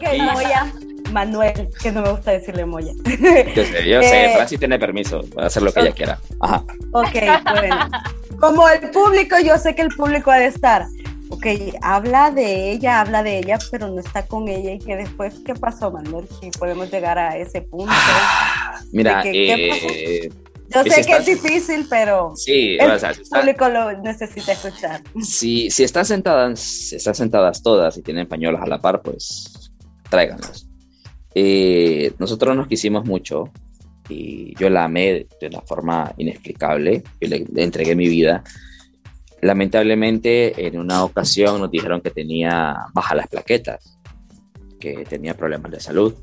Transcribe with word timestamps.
Ok, 0.00 0.18
Moya. 0.34 0.72
Manuel, 1.12 1.68
que 1.82 1.90
no 1.92 2.02
me 2.02 2.10
gusta 2.10 2.30
decirle 2.30 2.64
Moya. 2.64 2.92
Yo 3.04 3.64
sé, 3.64 3.88
yo 3.88 4.00
sé, 4.00 4.26
eh, 4.26 4.32
Francis 4.34 4.58
tiene 4.60 4.78
permiso, 4.78 5.22
puede 5.22 5.48
hacer 5.48 5.62
lo 5.62 5.72
que 5.72 5.80
ella 5.80 5.92
quiera. 5.92 6.18
Ajá. 6.40 6.64
Ok, 6.92 7.16
bueno. 7.58 7.90
Como 8.38 8.68
el 8.68 8.90
público, 8.90 9.36
yo 9.44 9.58
sé 9.58 9.74
que 9.74 9.82
el 9.82 9.88
público 9.88 10.30
ha 10.30 10.38
de 10.38 10.46
estar. 10.46 10.86
Ok, 11.28 11.46
habla 11.82 12.30
de 12.30 12.70
ella, 12.70 13.00
habla 13.00 13.22
de 13.22 13.38
ella, 13.38 13.58
pero 13.70 13.88
no 13.88 14.00
está 14.00 14.26
con 14.26 14.48
ella. 14.48 14.72
¿Y 14.72 14.78
que 14.78 14.96
después 14.96 15.34
qué 15.44 15.54
pasó, 15.54 15.90
Manuel? 15.90 16.26
Si 16.40 16.50
podemos 16.50 16.90
llegar 16.90 17.18
a 17.18 17.36
ese 17.36 17.60
punto. 17.62 17.92
mira, 18.92 19.22
eh, 19.26 20.30
yo 20.68 20.84
sé 20.84 21.04
que 21.04 21.12
es 21.12 21.26
difícil, 21.26 21.86
pero 21.90 22.32
sí, 22.36 22.78
el 22.80 23.00
público 23.28 23.68
lo 23.68 23.92
necesita 24.00 24.52
escuchar. 24.52 25.02
Si, 25.20 25.70
si 25.70 25.84
están 25.84 26.04
sentadas, 26.04 26.92
están 26.92 27.14
sentadas 27.14 27.62
todas 27.62 27.96
y 27.98 28.02
tienen 28.02 28.28
pañuelos 28.28 28.62
a 28.62 28.66
la 28.66 28.80
par, 28.80 29.02
pues 29.02 29.59
tráiganlos. 30.10 30.68
Eh, 31.34 32.12
nosotros 32.18 32.56
nos 32.56 32.66
quisimos 32.66 33.06
mucho 33.06 33.50
y 34.08 34.54
yo 34.56 34.68
la 34.68 34.84
amé 34.84 35.26
de 35.40 35.46
una 35.46 35.60
forma 35.60 36.12
inexplicable. 36.18 37.02
Yo 37.20 37.28
le, 37.28 37.46
entregué 37.56 37.94
mi 37.94 38.08
vida. 38.08 38.42
Lamentablemente, 39.40 40.66
en 40.66 40.78
una 40.78 41.04
ocasión 41.04 41.60
nos 41.60 41.70
dijeron 41.70 42.00
que 42.00 42.10
tenía 42.10 42.76
bajas 42.92 43.16
las 43.16 43.28
plaquetas, 43.28 43.98
que 44.78 45.04
tenía 45.04 45.34
problemas 45.34 45.70
de 45.70 45.80
salud. 45.80 46.14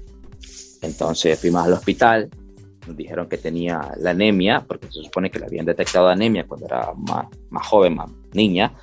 Entonces 0.82 1.40
fuimos 1.40 1.66
al 1.66 1.74
hospital, 1.74 2.30
nos 2.86 2.96
dijeron 2.96 3.28
que 3.28 3.38
tenía 3.38 3.92
la 3.98 4.12
anemia, 4.12 4.64
porque 4.68 4.88
se 4.88 5.02
supone 5.02 5.32
que 5.32 5.40
le 5.40 5.46
habían 5.46 5.66
detectado 5.66 6.10
anemia 6.10 6.46
cuando 6.46 6.68
era 6.68 6.94
más, 6.96 7.26
más 7.50 7.66
joven, 7.66 7.96
más 7.96 8.12
niña, 8.34 8.74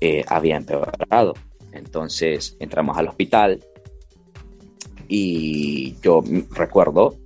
eh, 0.00 0.24
había 0.26 0.56
empeorado. 0.56 1.34
Entonces 1.72 2.56
entramos 2.58 2.98
al 2.98 3.08
hospital 3.08 3.60
y 5.10 5.96
yo 6.00 6.22
recuerdo 6.52 7.16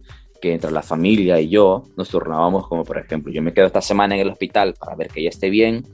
que 0.41 0.55
entre 0.55 0.73
la 0.73 0.83
familia 0.83 1.39
y 1.39 1.51
yo 1.51 1.85
nos 1.97 2.09
turnábamos 2.09 2.67
como 2.67 2.83
por 2.83 2.99
ejemplo, 2.99 3.31
yo 3.31 3.43
me 3.43 3.53
quedo 3.53 3.67
esta 3.67 3.83
semana 3.83 4.15
en 4.15 4.23
el 4.23 4.31
hospital 4.31 4.75
para 4.81 4.97
ver 4.97 5.09
que 5.09 5.21
ella 5.21 5.29
esté 5.29 5.51
bien, 5.51 5.85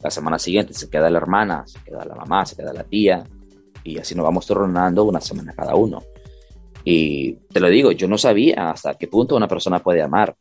la 0.00 0.10
semana 0.10 0.38
siguiente 0.38 0.72
se 0.74 0.88
queda 0.88 1.10
la 1.10 1.18
hermana, 1.18 1.64
se 1.66 1.80
queda 1.80 2.04
la 2.04 2.14
mamá, 2.14 2.46
se 2.46 2.54
queda 2.54 2.72
la 2.72 2.84
tía, 2.84 3.24
y 3.82 3.98
así 3.98 4.14
nos 4.14 4.24
vamos 4.24 4.46
turnando 4.46 5.02
una 5.04 5.20
semana 5.20 5.52
cada 5.52 5.74
uno. 5.74 6.02
Y 6.84 7.32
te 7.52 7.58
lo 7.58 7.68
digo, 7.68 7.90
yo 7.92 8.06
no 8.06 8.16
sabía 8.16 8.70
hasta 8.70 8.94
qué 8.94 9.08
punto 9.08 9.36
una 9.36 9.48
persona 9.48 9.80
puede 9.80 10.02
amar. 10.02 10.36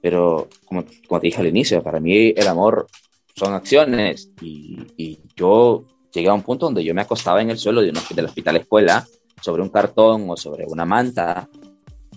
Pero 0.00 0.48
como, 0.64 0.84
como 1.08 1.20
te 1.20 1.28
dije 1.28 1.40
al 1.40 1.46
inicio, 1.46 1.82
para 1.82 2.00
mí 2.00 2.34
el 2.36 2.46
amor 2.46 2.86
son 3.34 3.54
acciones. 3.54 4.30
Y, 4.40 4.78
y, 4.96 5.18
yo 5.34 5.84
llegué 6.12 6.28
a 6.28 6.34
un 6.34 6.42
punto 6.42 6.66
donde 6.66 6.84
yo 6.84 6.94
me 6.94 7.00
acostaba 7.00 7.40
en 7.40 7.50
el 7.50 7.58
suelo 7.58 7.80
de 7.80 7.88
un, 7.88 7.96
del 8.14 8.26
hospital 8.26 8.56
escuela 8.56 9.06
sobre 9.40 9.62
un 9.62 9.68
cartón 9.68 10.28
o 10.28 10.36
sobre 10.36 10.66
una 10.66 10.84
manta 10.84 11.48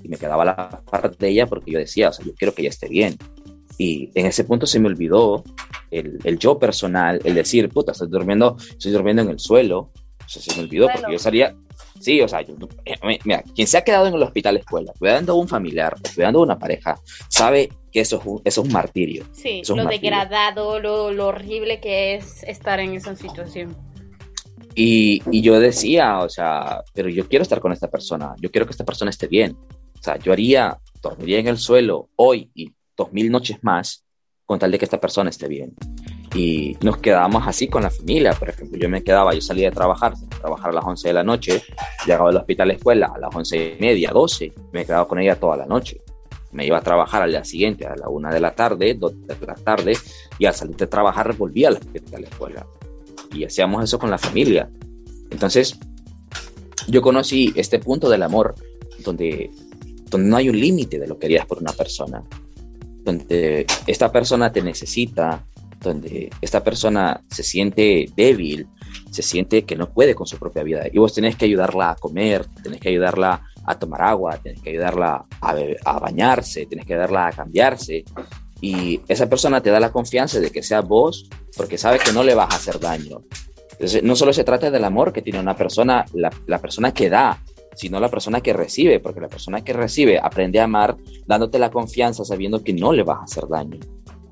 y 0.05 0.07
me 0.07 0.17
quedaba 0.17 0.45
la 0.45 0.81
parte 0.89 1.25
de 1.25 1.29
ella 1.31 1.47
porque 1.47 1.71
yo 1.71 1.79
decía, 1.79 2.09
o 2.09 2.13
sea, 2.13 2.25
yo 2.25 2.33
quiero 2.35 2.53
que 2.53 2.61
ella 2.61 2.69
esté 2.69 2.87
bien. 2.87 3.17
Y 3.77 4.09
en 4.15 4.27
ese 4.27 4.43
punto 4.43 4.65
se 4.67 4.79
me 4.79 4.87
olvidó 4.87 5.43
el, 5.91 6.19
el 6.23 6.39
yo 6.39 6.57
personal, 6.59 7.19
el 7.23 7.33
decir, 7.33 7.67
puta, 7.69 7.91
estoy 7.91 8.09
durmiendo, 8.09 8.55
estoy 8.59 8.91
durmiendo 8.91 9.23
en 9.23 9.29
el 9.29 9.39
suelo. 9.39 9.91
O 10.25 10.29
sea, 10.29 10.41
se 10.41 10.55
me 10.55 10.63
olvidó 10.63 10.87
porque 10.93 11.11
yo 11.11 11.19
salía, 11.19 11.55
sí, 11.99 12.21
o 12.21 12.27
sea, 12.27 12.41
yo, 12.41 12.55
eh, 12.85 12.95
mira, 13.25 13.43
quien 13.53 13.67
se 13.67 13.77
ha 13.77 13.83
quedado 13.83 14.07
en 14.07 14.13
el 14.13 14.23
hospital 14.23 14.57
escuela, 14.57 14.93
cuidando 14.97 15.33
a 15.33 15.35
un 15.35 15.47
familiar, 15.47 15.95
cuidando 16.13 16.39
a 16.39 16.43
una 16.43 16.57
pareja, 16.57 16.99
sabe 17.27 17.69
que 17.91 18.01
eso 18.01 18.19
es 18.19 18.25
un, 18.25 18.41
eso 18.43 18.61
es 18.61 18.67
un 18.67 18.73
martirio. 18.73 19.25
Sí, 19.33 19.61
lo 19.67 19.85
degradado, 19.85 20.79
lo, 20.79 21.11
lo 21.11 21.27
horrible 21.27 21.79
que 21.79 22.15
es 22.15 22.43
estar 22.43 22.79
en 22.79 22.93
esa 22.93 23.15
situación. 23.15 23.75
Y, 24.75 25.41
yo 25.41 25.59
decía, 25.59 26.19
o 26.19 26.29
sea, 26.29 26.83
pero 26.93 27.07
yo 27.07 27.27
quiero 27.27 27.43
estar 27.43 27.61
con 27.61 27.71
esta 27.71 27.89
persona, 27.89 28.35
yo 28.41 28.51
quiero 28.51 28.65
que 28.65 28.71
esta 28.71 28.83
persona 28.83 29.09
esté 29.09 29.27
bien. 29.27 29.57
O 29.97 30.03
sea, 30.03 30.17
yo 30.17 30.33
haría, 30.33 30.77
dormiría 31.01 31.39
en 31.39 31.47
el 31.47 31.57
suelo 31.57 32.09
hoy 32.17 32.51
y 32.53 32.73
dos 32.95 33.11
mil 33.13 33.31
noches 33.31 33.57
más 33.61 34.03
con 34.45 34.59
tal 34.59 34.71
de 34.71 34.77
que 34.77 34.85
esta 34.85 34.99
persona 34.99 35.29
esté 35.29 35.47
bien. 35.47 35.73
Y 36.35 36.77
nos 36.81 36.97
quedábamos 36.97 37.47
así 37.47 37.67
con 37.67 37.83
la 37.83 37.89
familia, 37.89 38.33
por 38.33 38.49
ejemplo, 38.49 38.77
yo 38.77 38.89
me 38.89 39.01
quedaba, 39.01 39.33
yo 39.33 39.41
salía 39.41 39.69
de 39.69 39.75
trabajar, 39.75 40.13
trabajar 40.41 40.71
a 40.71 40.73
las 40.73 40.85
11 40.85 41.07
de 41.07 41.13
la 41.13 41.23
noche, 41.23 41.63
llegaba 42.05 42.29
al 42.29 42.35
hospital 42.35 42.65
a 42.65 42.67
la 42.67 42.73
escuela 42.73 43.11
a 43.15 43.17
las 43.17 43.33
once 43.33 43.77
y 43.77 43.81
media, 43.81 44.11
12, 44.11 44.53
me 44.73 44.85
quedaba 44.85 45.07
con 45.07 45.19
ella 45.19 45.39
toda 45.39 45.55
la 45.55 45.65
noche. 45.65 46.01
Me 46.51 46.65
iba 46.65 46.77
a 46.77 46.81
trabajar 46.81 47.21
al 47.21 47.31
día 47.31 47.43
siguiente 47.43 47.87
a 47.87 47.95
la 47.95 48.09
una 48.09 48.31
de 48.31 48.39
la 48.39 48.51
tarde, 48.51 48.93
dos 48.93 49.13
de 49.25 49.45
la 49.45 49.55
tarde, 49.55 49.93
y 50.37 50.45
al 50.45 50.53
salir 50.53 50.75
de 50.75 50.87
trabajar 50.87 51.33
volvía 51.35 51.69
a 51.69 51.71
la, 51.71 51.79
a 51.79 52.19
la 52.19 52.27
escuela. 52.27 52.67
Y 53.35 53.43
hacíamos 53.43 53.83
eso 53.83 53.99
con 53.99 54.09
la 54.09 54.17
familia. 54.17 54.69
Entonces, 55.29 55.77
yo 56.87 57.01
conocí 57.01 57.51
este 57.55 57.79
punto 57.79 58.09
del 58.09 58.23
amor 58.23 58.55
donde, 59.03 59.51
donde 60.09 60.29
no 60.29 60.37
hay 60.37 60.49
un 60.49 60.59
límite 60.59 60.99
de 60.99 61.07
lo 61.07 61.17
que 61.19 61.27
harías 61.27 61.45
por 61.45 61.59
una 61.59 61.73
persona 61.73 62.23
donde 63.05 63.67
esta 63.85 64.11
persona 64.11 64.51
te 64.51 64.61
necesita, 64.61 65.45
donde 65.79 66.31
esta 66.41 66.63
persona 66.63 67.23
se 67.29 67.43
siente 67.43 68.07
débil, 68.17 68.67
se 69.11 69.21
siente 69.21 69.63
que 69.63 69.75
no 69.75 69.93
puede 69.93 70.15
con 70.15 70.25
su 70.25 70.37
propia 70.37 70.63
vida. 70.63 70.83
Y 70.91 70.97
vos 70.97 71.13
tenés 71.13 71.35
que 71.35 71.45
ayudarla 71.45 71.91
a 71.91 71.95
comer, 71.95 72.45
tenés 72.63 72.81
que 72.81 72.89
ayudarla 72.89 73.43
a 73.63 73.79
tomar 73.79 74.01
agua, 74.01 74.37
tenés 74.41 74.61
que 74.61 74.71
ayudarla 74.71 75.25
a, 75.39 75.55
a 75.85 75.99
bañarse, 75.99 76.65
tenés 76.65 76.85
que 76.85 76.93
ayudarla 76.93 77.27
a 77.27 77.31
cambiarse. 77.31 78.03
Y 78.61 79.01
esa 79.07 79.27
persona 79.29 79.61
te 79.61 79.69
da 79.69 79.79
la 79.79 79.91
confianza 79.91 80.39
de 80.39 80.49
que 80.49 80.63
sea 80.63 80.81
vos 80.81 81.29
porque 81.57 81.77
sabe 81.77 81.99
que 81.99 82.13
no 82.13 82.23
le 82.23 82.35
vas 82.35 82.51
a 82.51 82.57
hacer 82.57 82.79
daño. 82.79 83.23
Entonces, 83.73 84.03
no 84.03 84.15
solo 84.15 84.31
se 84.31 84.43
trata 84.43 84.71
del 84.71 84.83
amor 84.85 85.11
que 85.11 85.21
tiene 85.21 85.39
una 85.39 85.55
persona, 85.55 86.05
la, 86.13 86.31
la 86.47 86.59
persona 86.59 86.93
que 86.93 87.09
da, 87.09 87.43
sino 87.75 87.99
la 87.99 88.09
persona 88.09 88.41
que 88.41 88.53
recibe, 88.53 88.99
porque 88.99 89.19
la 89.19 89.27
persona 89.27 89.63
que 89.63 89.73
recibe 89.73 90.17
aprende 90.17 90.59
a 90.59 90.63
amar 90.63 90.95
dándote 91.27 91.59
la 91.59 91.69
confianza 91.69 92.23
sabiendo 92.23 92.63
que 92.63 92.73
no 92.73 92.93
le 92.93 93.03
vas 93.03 93.19
a 93.19 93.23
hacer 93.23 93.47
daño. 93.47 93.79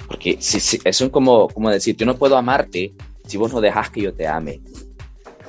Porque 0.07 0.37
si, 0.39 0.79
es 0.83 1.09
como, 1.11 1.47
como 1.49 1.69
decir, 1.69 1.95
yo 1.95 2.05
no 2.05 2.15
puedo 2.15 2.37
amarte 2.37 2.93
si 3.25 3.37
vos 3.37 3.53
no 3.53 3.61
dejas 3.61 3.89
que 3.89 4.01
yo 4.01 4.13
te 4.13 4.27
ame. 4.27 4.61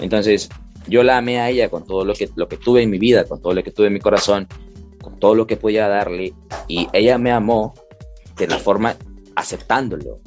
Entonces, 0.00 0.48
yo 0.86 1.02
la 1.02 1.18
amé 1.18 1.40
a 1.40 1.50
ella 1.50 1.68
con 1.68 1.84
todo 1.84 2.04
lo 2.04 2.14
que, 2.14 2.28
lo 2.34 2.48
que 2.48 2.56
tuve 2.56 2.82
en 2.82 2.90
mi 2.90 2.98
vida, 2.98 3.24
con 3.24 3.40
todo 3.40 3.54
lo 3.54 3.62
que 3.62 3.70
tuve 3.70 3.86
en 3.86 3.92
mi 3.92 4.00
corazón, 4.00 4.48
con 5.00 5.18
todo 5.18 5.34
lo 5.34 5.46
que 5.46 5.56
podía 5.56 5.88
darle, 5.88 6.34
y 6.66 6.88
ella 6.92 7.18
me 7.18 7.30
amó 7.30 7.74
de 8.36 8.46
la 8.46 8.58
forma 8.58 8.96
aceptándolo, 9.36 10.20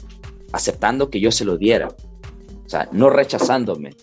aceptando 0.52 1.10
que 1.10 1.20
yo 1.20 1.32
se 1.32 1.46
lo 1.46 1.58
diera, 1.58 1.88
o 1.88 2.70
sea, 2.70 2.90
no 2.92 3.10
rechazándome, 3.10 3.96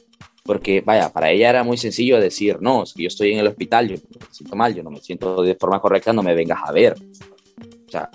porque 0.44 0.82
vaya, 0.82 1.10
para 1.10 1.30
ella 1.30 1.48
era 1.48 1.64
muy 1.64 1.78
sencillo 1.78 2.20
decir, 2.20 2.58
no, 2.60 2.82
es 2.82 2.92
que 2.92 3.04
yo 3.04 3.08
estoy 3.08 3.32
en 3.32 3.38
el 3.38 3.46
hospital, 3.46 3.88
yo 3.88 3.96
me 3.96 4.26
siento 4.30 4.56
mal, 4.56 4.74
yo 4.74 4.82
no 4.82 4.90
me 4.90 5.00
siento 5.00 5.42
de 5.42 5.54
forma 5.54 5.80
correcta, 5.80 6.12
no 6.12 6.22
me 6.22 6.34
vengas 6.34 6.58
a 6.62 6.70
ver. 6.70 6.94
O 7.86 7.90
sea, 7.90 8.10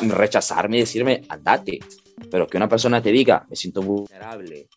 rechazarme 0.00 0.78
y 0.78 0.80
decirme, 0.80 1.22
andate. 1.28 1.80
Pero 2.30 2.46
que 2.46 2.56
una 2.56 2.70
persona 2.70 3.02
te 3.02 3.12
diga, 3.12 3.44
me 3.50 3.56
siento 3.56 3.82
vulnerable, 3.82 4.68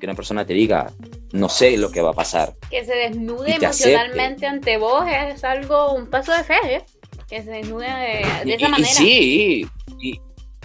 que 0.00 0.06
una 0.06 0.14
persona 0.14 0.44
te 0.44 0.54
diga, 0.54 0.92
no 1.32 1.48
sé 1.48 1.76
lo 1.76 1.92
que 1.92 2.02
va 2.02 2.10
a 2.10 2.14
pasar. 2.14 2.56
Que 2.68 2.84
se 2.84 2.94
desnude 2.94 3.54
emocionalmente 3.54 4.46
ante 4.46 4.78
vos 4.78 5.04
es 5.08 5.44
algo, 5.44 5.92
un 5.92 6.08
paso 6.08 6.32
de 6.32 6.42
fe, 6.42 6.58
¿eh? 6.64 6.84
Que 7.28 7.42
se 7.42 7.50
de, 7.50 7.60
esa 7.60 8.68
manera. 8.68 8.78
Y, 8.78 8.84
sí, 8.84 9.66
y, 10.00 10.20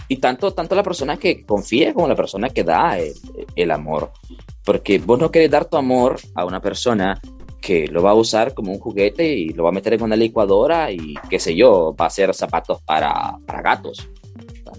y, 0.08 0.16
tanto, 0.18 0.52
tanto 0.52 0.74
la 0.74 0.82
persona 0.82 1.16
que 1.16 1.44
confía 1.44 1.92
como 1.92 2.08
la 2.08 2.14
persona 2.14 2.48
que 2.50 2.62
da 2.62 2.98
el, 2.98 3.12
el 3.56 3.70
amor. 3.70 4.12
Porque 4.64 4.98
vos 4.98 5.18
no 5.18 5.30
querés 5.30 5.50
dar 5.50 5.64
tu 5.64 5.76
amor 5.76 6.20
a 6.34 6.44
una 6.44 6.60
persona 6.60 7.20
que 7.60 7.86
lo 7.86 8.02
va 8.02 8.10
a 8.10 8.14
usar 8.14 8.54
como 8.54 8.72
un 8.72 8.78
juguete 8.78 9.32
y 9.32 9.50
lo 9.50 9.64
va 9.64 9.70
a 9.70 9.72
meter 9.72 9.94
en 9.94 10.02
una 10.02 10.16
licuadora 10.16 10.90
y 10.90 11.14
qué 11.30 11.38
sé 11.38 11.54
yo, 11.54 11.94
va 11.98 12.06
a 12.06 12.08
hacer 12.08 12.34
zapatos 12.34 12.82
para, 12.82 13.38
para 13.46 13.62
gatos. 13.62 14.08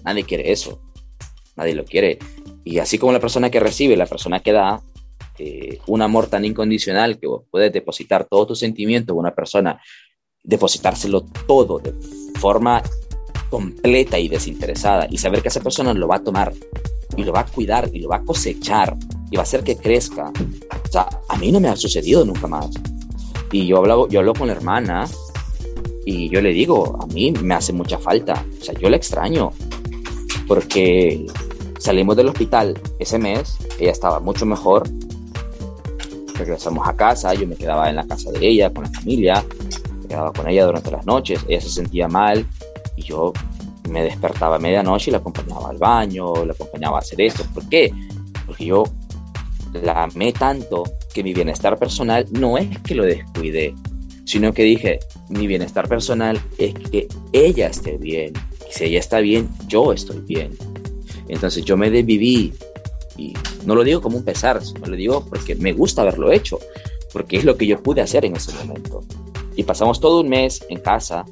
Nadie 0.04 0.24
quiere 0.24 0.52
eso. 0.52 0.80
Nadie 1.56 1.74
lo 1.74 1.84
quiere. 1.84 2.18
Y 2.62 2.78
así 2.78 2.98
como 2.98 3.12
la 3.12 3.20
persona 3.20 3.50
que 3.50 3.60
recibe, 3.60 3.96
la 3.96 4.06
persona 4.06 4.40
que 4.40 4.52
da, 4.52 4.82
eh, 5.38 5.78
un 5.86 6.00
amor 6.00 6.28
tan 6.28 6.44
incondicional 6.44 7.18
que 7.18 7.26
vos 7.26 7.42
puedes 7.50 7.72
depositar 7.72 8.24
todo 8.24 8.46
tu 8.46 8.54
sentimiento 8.54 9.14
en 9.14 9.18
una 9.18 9.34
persona, 9.34 9.80
depositárselo 10.44 11.22
todo 11.46 11.78
de 11.78 11.92
forma 12.38 12.82
completa 13.50 14.18
y 14.18 14.28
desinteresada 14.28 15.06
y 15.10 15.18
saber 15.18 15.42
que 15.42 15.48
esa 15.48 15.60
persona 15.60 15.94
lo 15.94 16.06
va 16.06 16.16
a 16.16 16.22
tomar 16.22 16.52
y 17.16 17.24
lo 17.24 17.32
va 17.32 17.40
a 17.40 17.46
cuidar 17.46 17.90
y 17.92 18.00
lo 18.00 18.08
va 18.08 18.16
a 18.16 18.24
cosechar 18.24 18.96
y 19.30 19.36
va 19.36 19.42
a 19.42 19.44
hacer 19.44 19.64
que 19.64 19.76
crezca. 19.76 20.30
O 20.30 20.92
sea, 20.92 21.08
a 21.28 21.36
mí 21.38 21.50
no 21.50 21.60
me 21.60 21.68
ha 21.68 21.76
sucedido 21.76 22.24
nunca 22.24 22.46
más. 22.46 22.70
Y 23.52 23.66
yo 23.66 23.78
hablo, 23.78 24.08
yo 24.08 24.20
hablo 24.20 24.34
con 24.34 24.48
la 24.48 24.52
hermana 24.52 25.08
y 26.04 26.28
yo 26.28 26.42
le 26.42 26.52
digo, 26.52 26.98
a 27.00 27.06
mí 27.06 27.32
me 27.32 27.54
hace 27.54 27.72
mucha 27.72 27.98
falta. 27.98 28.44
O 28.60 28.64
sea, 28.64 28.74
yo 28.74 28.90
la 28.90 28.96
extraño 28.96 29.52
porque 30.46 31.26
salimos 31.78 32.16
del 32.16 32.28
hospital 32.28 32.78
ese 32.98 33.18
mes, 33.18 33.56
ella 33.78 33.92
estaba 33.92 34.20
mucho 34.20 34.44
mejor. 34.44 34.82
Regresamos 36.34 36.86
a 36.86 36.96
casa, 36.96 37.32
yo 37.34 37.46
me 37.46 37.56
quedaba 37.56 37.88
en 37.88 37.96
la 37.96 38.06
casa 38.06 38.30
de 38.32 38.46
ella, 38.46 38.72
con 38.72 38.84
la 38.84 38.90
familia, 38.90 39.44
con 40.34 40.48
ella 40.48 40.66
durante 40.66 40.90
las 40.90 41.06
noches, 41.06 41.44
ella 41.48 41.60
se 41.60 41.70
sentía 41.70 42.08
mal 42.08 42.46
y 42.96 43.02
yo 43.02 43.32
me 43.88 44.02
despertaba 44.02 44.56
a 44.56 44.58
medianoche 44.58 45.10
y 45.10 45.12
la 45.12 45.18
acompañaba 45.18 45.70
al 45.70 45.78
baño, 45.78 46.44
la 46.44 46.52
acompañaba 46.52 46.98
a 46.98 47.00
hacer 47.00 47.20
esto. 47.20 47.44
¿Por 47.52 47.68
qué? 47.68 47.92
Porque 48.46 48.66
yo 48.66 48.84
la 49.72 50.04
amé 50.04 50.32
tanto 50.32 50.84
que 51.12 51.22
mi 51.22 51.34
bienestar 51.34 51.78
personal 51.78 52.26
no 52.30 52.56
es 52.58 52.78
que 52.80 52.94
lo 52.94 53.04
descuide, 53.04 53.74
sino 54.24 54.52
que 54.52 54.62
dije, 54.62 55.00
mi 55.28 55.46
bienestar 55.46 55.88
personal 55.88 56.40
es 56.58 56.74
que 56.74 57.08
ella 57.32 57.68
esté 57.68 57.98
bien. 57.98 58.32
Si 58.70 58.84
ella 58.84 59.00
está 59.00 59.20
bien, 59.20 59.48
yo 59.68 59.92
estoy 59.92 60.20
bien. 60.20 60.56
Entonces 61.28 61.64
yo 61.64 61.76
me 61.76 61.90
desviví 61.90 62.52
y 63.16 63.34
no 63.64 63.74
lo 63.74 63.84
digo 63.84 64.00
como 64.00 64.16
un 64.16 64.24
pesar, 64.24 64.64
sino 64.64 64.86
lo 64.86 64.96
digo 64.96 65.24
porque 65.26 65.54
me 65.54 65.72
gusta 65.72 66.02
haberlo 66.02 66.32
hecho, 66.32 66.58
porque 67.12 67.36
es 67.36 67.44
lo 67.44 67.56
que 67.56 67.66
yo 67.66 67.82
pude 67.82 68.00
hacer 68.00 68.24
en 68.24 68.36
ese 68.36 68.52
momento. 68.54 69.02
Y 69.56 69.62
pasamos 69.62 70.00
todo 70.00 70.20
un 70.20 70.28
mes 70.28 70.64
en 70.68 70.80
casa, 70.80 71.24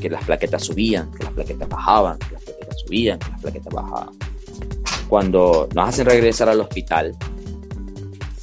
que 0.00 0.10
las 0.10 0.24
plaquetas 0.24 0.64
subían, 0.64 1.10
que 1.12 1.24
las 1.24 1.32
plaquetas 1.32 1.68
bajaban, 1.68 2.18
que 2.18 2.34
las 2.34 2.42
plaquetas 2.42 2.80
subían, 2.80 3.18
que 3.18 3.30
las 3.30 3.40
plaquetas 3.40 3.72
bajaban. 3.72 4.14
Cuando 5.08 5.68
nos 5.74 5.88
hacen 5.88 6.06
regresar 6.06 6.48
al 6.48 6.60
hospital, 6.60 7.16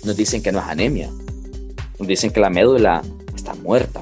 nos 0.04 0.16
dicen 0.16 0.42
que 0.42 0.52
no 0.52 0.60
es 0.60 0.66
anemia, 0.66 1.10
nos 2.00 2.08
dicen 2.08 2.32
que 2.32 2.40
la 2.40 2.50
médula 2.50 3.02
está 3.36 3.54
muerta. 3.56 4.02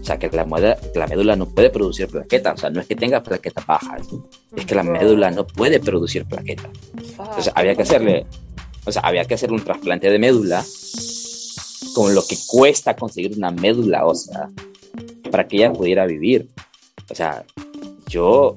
O 0.00 0.04
sea, 0.06 0.18
que 0.18 0.30
la, 0.30 0.44
médula, 0.44 1.34
no 1.34 1.48
puede 1.48 1.68
producir 1.68 2.06
plaquetas. 2.06 2.54
O 2.54 2.56
sea, 2.58 2.70
no 2.70 2.80
es 2.80 2.86
que 2.86 2.94
tenga 2.94 3.24
plaquetas 3.24 3.66
bajas, 3.66 4.02
es 4.54 4.64
que 4.64 4.74
la 4.76 4.84
médula 4.84 5.32
no 5.32 5.44
puede 5.44 5.80
producir 5.80 6.24
plaquetas. 6.26 6.70
Entonces, 6.96 7.52
había 7.56 7.74
que 7.74 7.82
hacerle, 7.82 8.24
o 8.84 8.92
sea, 8.92 9.02
había 9.02 9.24
que 9.24 9.34
hacer 9.34 9.50
un 9.50 9.64
trasplante 9.64 10.08
de 10.08 10.18
médula 10.20 10.64
con 11.96 12.14
lo 12.14 12.26
que 12.26 12.36
cuesta 12.46 12.94
conseguir 12.94 13.38
una 13.38 13.50
médula 13.50 14.04
ósea 14.04 14.50
para 15.30 15.48
que 15.48 15.56
ella 15.56 15.72
pudiera 15.72 16.04
vivir. 16.04 16.46
O 17.10 17.14
sea, 17.14 17.42
yo, 18.06 18.54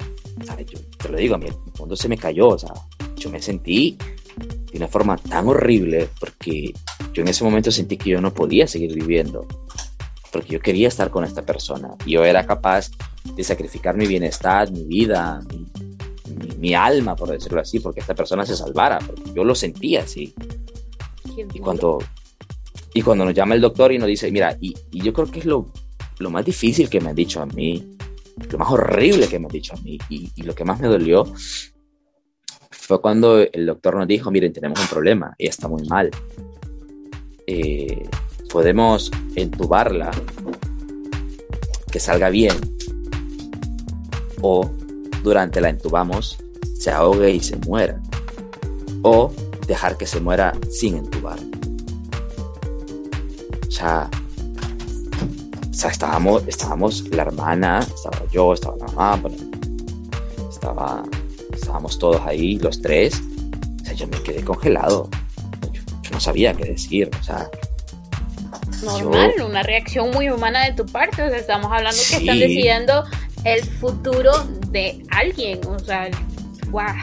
yo 0.67 0.79
te 0.97 1.07
lo 1.07 1.17
digo, 1.17 1.35
a 1.35 1.37
mí 1.37 1.47
el 1.47 1.55
mundo 1.79 1.95
se 1.95 2.09
me 2.09 2.17
cayó. 2.17 2.49
O 2.49 2.59
sea, 2.59 2.73
yo 3.15 3.29
me 3.29 3.41
sentí 3.41 3.97
de 4.69 4.77
una 4.77 4.89
forma 4.89 5.15
tan 5.15 5.47
horrible 5.47 6.09
porque 6.19 6.73
yo 7.13 7.21
en 7.21 7.29
ese 7.29 7.45
momento 7.45 7.71
sentí 7.71 7.95
que 7.95 8.09
yo 8.09 8.19
no 8.19 8.33
podía 8.33 8.67
seguir 8.67 8.93
viviendo 8.93 9.47
porque 10.33 10.55
yo 10.55 10.59
quería 10.59 10.89
estar 10.89 11.09
con 11.09 11.23
esta 11.23 11.45
persona. 11.45 11.95
Yo 12.05 12.25
era 12.25 12.45
capaz 12.45 12.91
de 13.37 13.43
sacrificar 13.45 13.95
mi 13.95 14.05
bienestar, 14.05 14.69
mi 14.69 14.83
vida, 14.83 15.39
mi, 16.57 16.73
alma, 16.73 17.15
por 17.15 17.29
decirlo 17.29 17.61
así, 17.61 17.79
porque 17.79 18.01
esta 18.01 18.15
persona 18.15 18.45
se 18.45 18.57
salvara. 18.57 18.99
yo 19.33 19.45
lo 19.45 19.55
sentía 19.55 20.01
así. 20.01 20.33
Y 21.53 21.59
cuando, 21.59 21.99
y 22.93 23.01
cuando 23.01 23.25
nos 23.25 23.33
llama 23.33 23.55
el 23.55 23.61
doctor 23.61 23.91
y 23.91 23.97
nos 23.97 24.07
dice, 24.07 24.31
mira, 24.31 24.57
y, 24.59 24.73
yo 24.91 25.13
creo 25.13 25.29
que 25.29 25.39
es 25.39 25.45
lo, 25.45 25.71
más 26.29 26.45
difícil 26.45 26.89
que 26.89 26.99
me 26.99 27.09
han 27.09 27.15
dicho 27.15 27.41
a 27.41 27.45
mí, 27.45 27.95
lo 28.49 28.57
más 28.57 28.71
horrible 28.71 29.27
que 29.27 29.39
me 29.39 29.45
han 29.45 29.51
dicho 29.51 29.73
a 29.75 29.81
mí, 29.81 29.97
y, 30.09 30.31
y 30.35 30.43
lo 30.43 30.55
que 30.55 30.65
más 30.65 30.79
me 30.79 30.87
dolió 30.87 31.25
fue 32.89 33.01
cuando 33.01 33.37
el 33.39 33.67
doctor 33.67 33.97
nos 33.97 34.07
dijo, 34.07 34.31
miren, 34.31 34.51
tenemos 34.51 34.79
un 34.79 34.87
problema, 34.87 35.35
ella 35.37 35.51
está 35.51 35.67
muy 35.67 35.87
mal. 35.87 36.09
Eh, 37.45 38.01
podemos 38.51 39.11
entubarla, 39.35 40.09
que 41.91 41.99
salga 41.99 42.29
bien, 42.29 42.55
o 44.41 44.71
durante 45.23 45.61
la 45.61 45.69
entubamos 45.69 46.39
se 46.79 46.89
ahogue 46.89 47.29
y 47.29 47.39
se 47.41 47.57
muera, 47.57 48.01
o 49.03 49.31
dejar 49.67 49.95
que 49.95 50.07
se 50.07 50.19
muera 50.19 50.57
sin 50.71 50.95
entubar. 50.97 51.37
O 53.69 53.71
sea, 53.71 54.09
o 55.69 55.73
sea 55.73 55.89
estábamos, 55.89 56.43
estábamos 56.47 57.07
la 57.09 57.21
hermana, 57.23 57.79
estaba 57.79 58.21
yo, 58.31 58.53
estaba 58.53 58.75
la 58.77 58.87
mamá, 58.87 59.21
estaba 60.49 61.03
estábamos 61.53 61.99
todos 61.99 62.19
ahí, 62.25 62.57
los 62.57 62.81
tres, 62.81 63.21
o 63.81 63.85
sea, 63.85 63.93
yo 63.93 64.07
me 64.07 64.17
quedé 64.23 64.43
congelado. 64.43 65.09
Yo, 65.71 66.11
no 66.11 66.19
sabía 66.19 66.53
qué 66.53 66.65
decir, 66.65 67.09
o 67.19 67.23
sea. 67.23 67.49
Normal, 68.83 69.33
una 69.45 69.61
reacción 69.61 70.09
muy 70.11 70.29
humana 70.29 70.65
de 70.65 70.73
tu 70.73 70.85
parte. 70.85 71.21
O 71.21 71.29
sea, 71.29 71.37
estamos 71.37 71.71
hablando 71.71 71.97
que 72.09 72.15
están 72.15 72.39
decidiendo 72.39 73.03
el 73.43 73.63
futuro 73.63 74.31
de 74.69 75.03
alguien. 75.11 75.59
O 75.67 75.77
sea, 75.79 76.09
¡guau! 76.71 76.95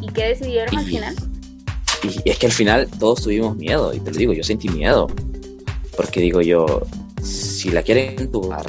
¿Y 0.00 0.08
qué 0.12 0.28
decidieron 0.28 0.78
al 0.78 0.84
final? 0.84 1.14
Y 2.24 2.30
es 2.30 2.38
que 2.38 2.46
al 2.46 2.52
final 2.52 2.88
todos 2.98 3.22
tuvimos 3.22 3.56
miedo, 3.56 3.92
y 3.92 4.00
te 4.00 4.10
lo 4.10 4.16
digo, 4.16 4.32
yo 4.32 4.44
sentí 4.44 4.68
miedo. 4.68 5.08
Porque 5.96 6.20
digo 6.20 6.40
yo, 6.40 6.82
si 7.22 7.70
la 7.70 7.82
quieren 7.82 8.18
entubar 8.18 8.66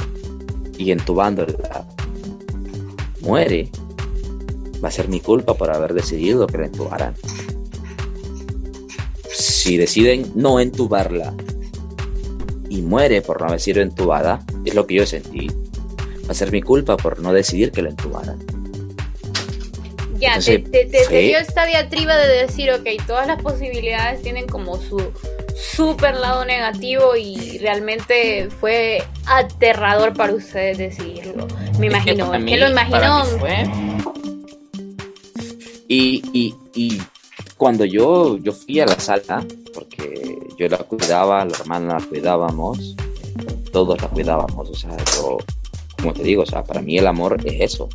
y 0.77 0.91
entubándola 0.91 1.87
muere, 3.21 3.69
va 4.83 4.89
a 4.89 4.91
ser 4.91 5.09
mi 5.09 5.19
culpa 5.19 5.55
por 5.55 5.71
haber 5.71 5.93
decidido 5.93 6.47
que 6.47 6.57
la 6.57 6.65
entubaran. 6.65 7.15
Si 9.31 9.77
deciden 9.77 10.31
no 10.35 10.59
entubarla 10.59 11.33
y 12.69 12.81
muere 12.81 13.21
por 13.21 13.41
no 13.41 13.47
haber 13.47 13.59
sido 13.59 13.81
entubada, 13.81 14.45
es 14.63 14.75
lo 14.75 14.85
que 14.85 14.95
yo 14.95 15.05
sentí. 15.05 15.47
Va 15.47 16.31
a 16.31 16.33
ser 16.33 16.51
mi 16.51 16.61
culpa 16.61 16.97
por 16.97 17.19
no 17.19 17.33
decidir 17.33 17.71
que 17.71 17.81
la 17.81 17.89
entubaran. 17.89 18.37
Ya, 20.17 20.39
te, 20.39 20.59
dio 20.61 21.37
esta 21.37 21.65
diatriba 21.65 22.15
de 22.15 22.45
decir, 22.45 22.71
ok, 22.71 22.87
todas 23.05 23.27
las 23.27 23.41
posibilidades 23.41 24.21
tienen 24.21 24.47
como 24.47 24.77
su 24.77 24.97
super 25.73 26.15
lado 26.15 26.45
negativo 26.45 27.15
y 27.15 27.57
realmente 27.59 28.49
fue 28.49 29.03
aterrador 29.25 30.13
para 30.13 30.33
ustedes 30.33 30.77
decidirlo. 30.77 31.47
Me 31.79 31.87
imagino, 31.87 32.31
que, 32.31 32.57
lo 32.57 32.69
imaginó. 32.69 33.23
Y, 35.87 36.55
cuando 37.57 37.85
yo, 37.85 38.37
yo 38.37 38.51
fui 38.51 38.79
a 38.79 38.85
la 38.85 38.99
sala, 38.99 39.45
porque 39.73 40.39
yo 40.57 40.67
la 40.67 40.77
cuidaba, 40.77 41.45
la 41.45 41.57
hermana 41.57 41.99
la 41.99 42.05
cuidábamos, 42.05 42.95
todos 43.71 44.01
la 44.01 44.07
cuidábamos, 44.09 44.69
o 44.69 44.75
sea, 44.75 44.95
yo, 45.15 45.37
como 45.97 46.13
te 46.13 46.23
digo, 46.23 46.43
o 46.43 46.45
sea, 46.45 46.63
para 46.63 46.81
mí 46.81 46.97
el 46.97 47.07
amor 47.07 47.37
es 47.45 47.73
eso, 47.73 47.89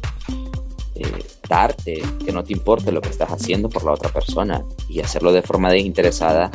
eh, 0.95 1.25
darte, 1.49 2.03
que 2.25 2.33
no 2.33 2.43
te 2.45 2.53
importe 2.53 2.93
lo 2.93 3.01
que 3.01 3.11
estás 3.11 3.31
haciendo 3.31 3.69
por 3.69 3.85
la 3.85 3.93
otra 3.93 4.11
persona 4.11 4.65
y 4.89 5.01
hacerlo 5.01 5.33
de 5.33 5.43
forma 5.43 5.71
desinteresada 5.71 6.51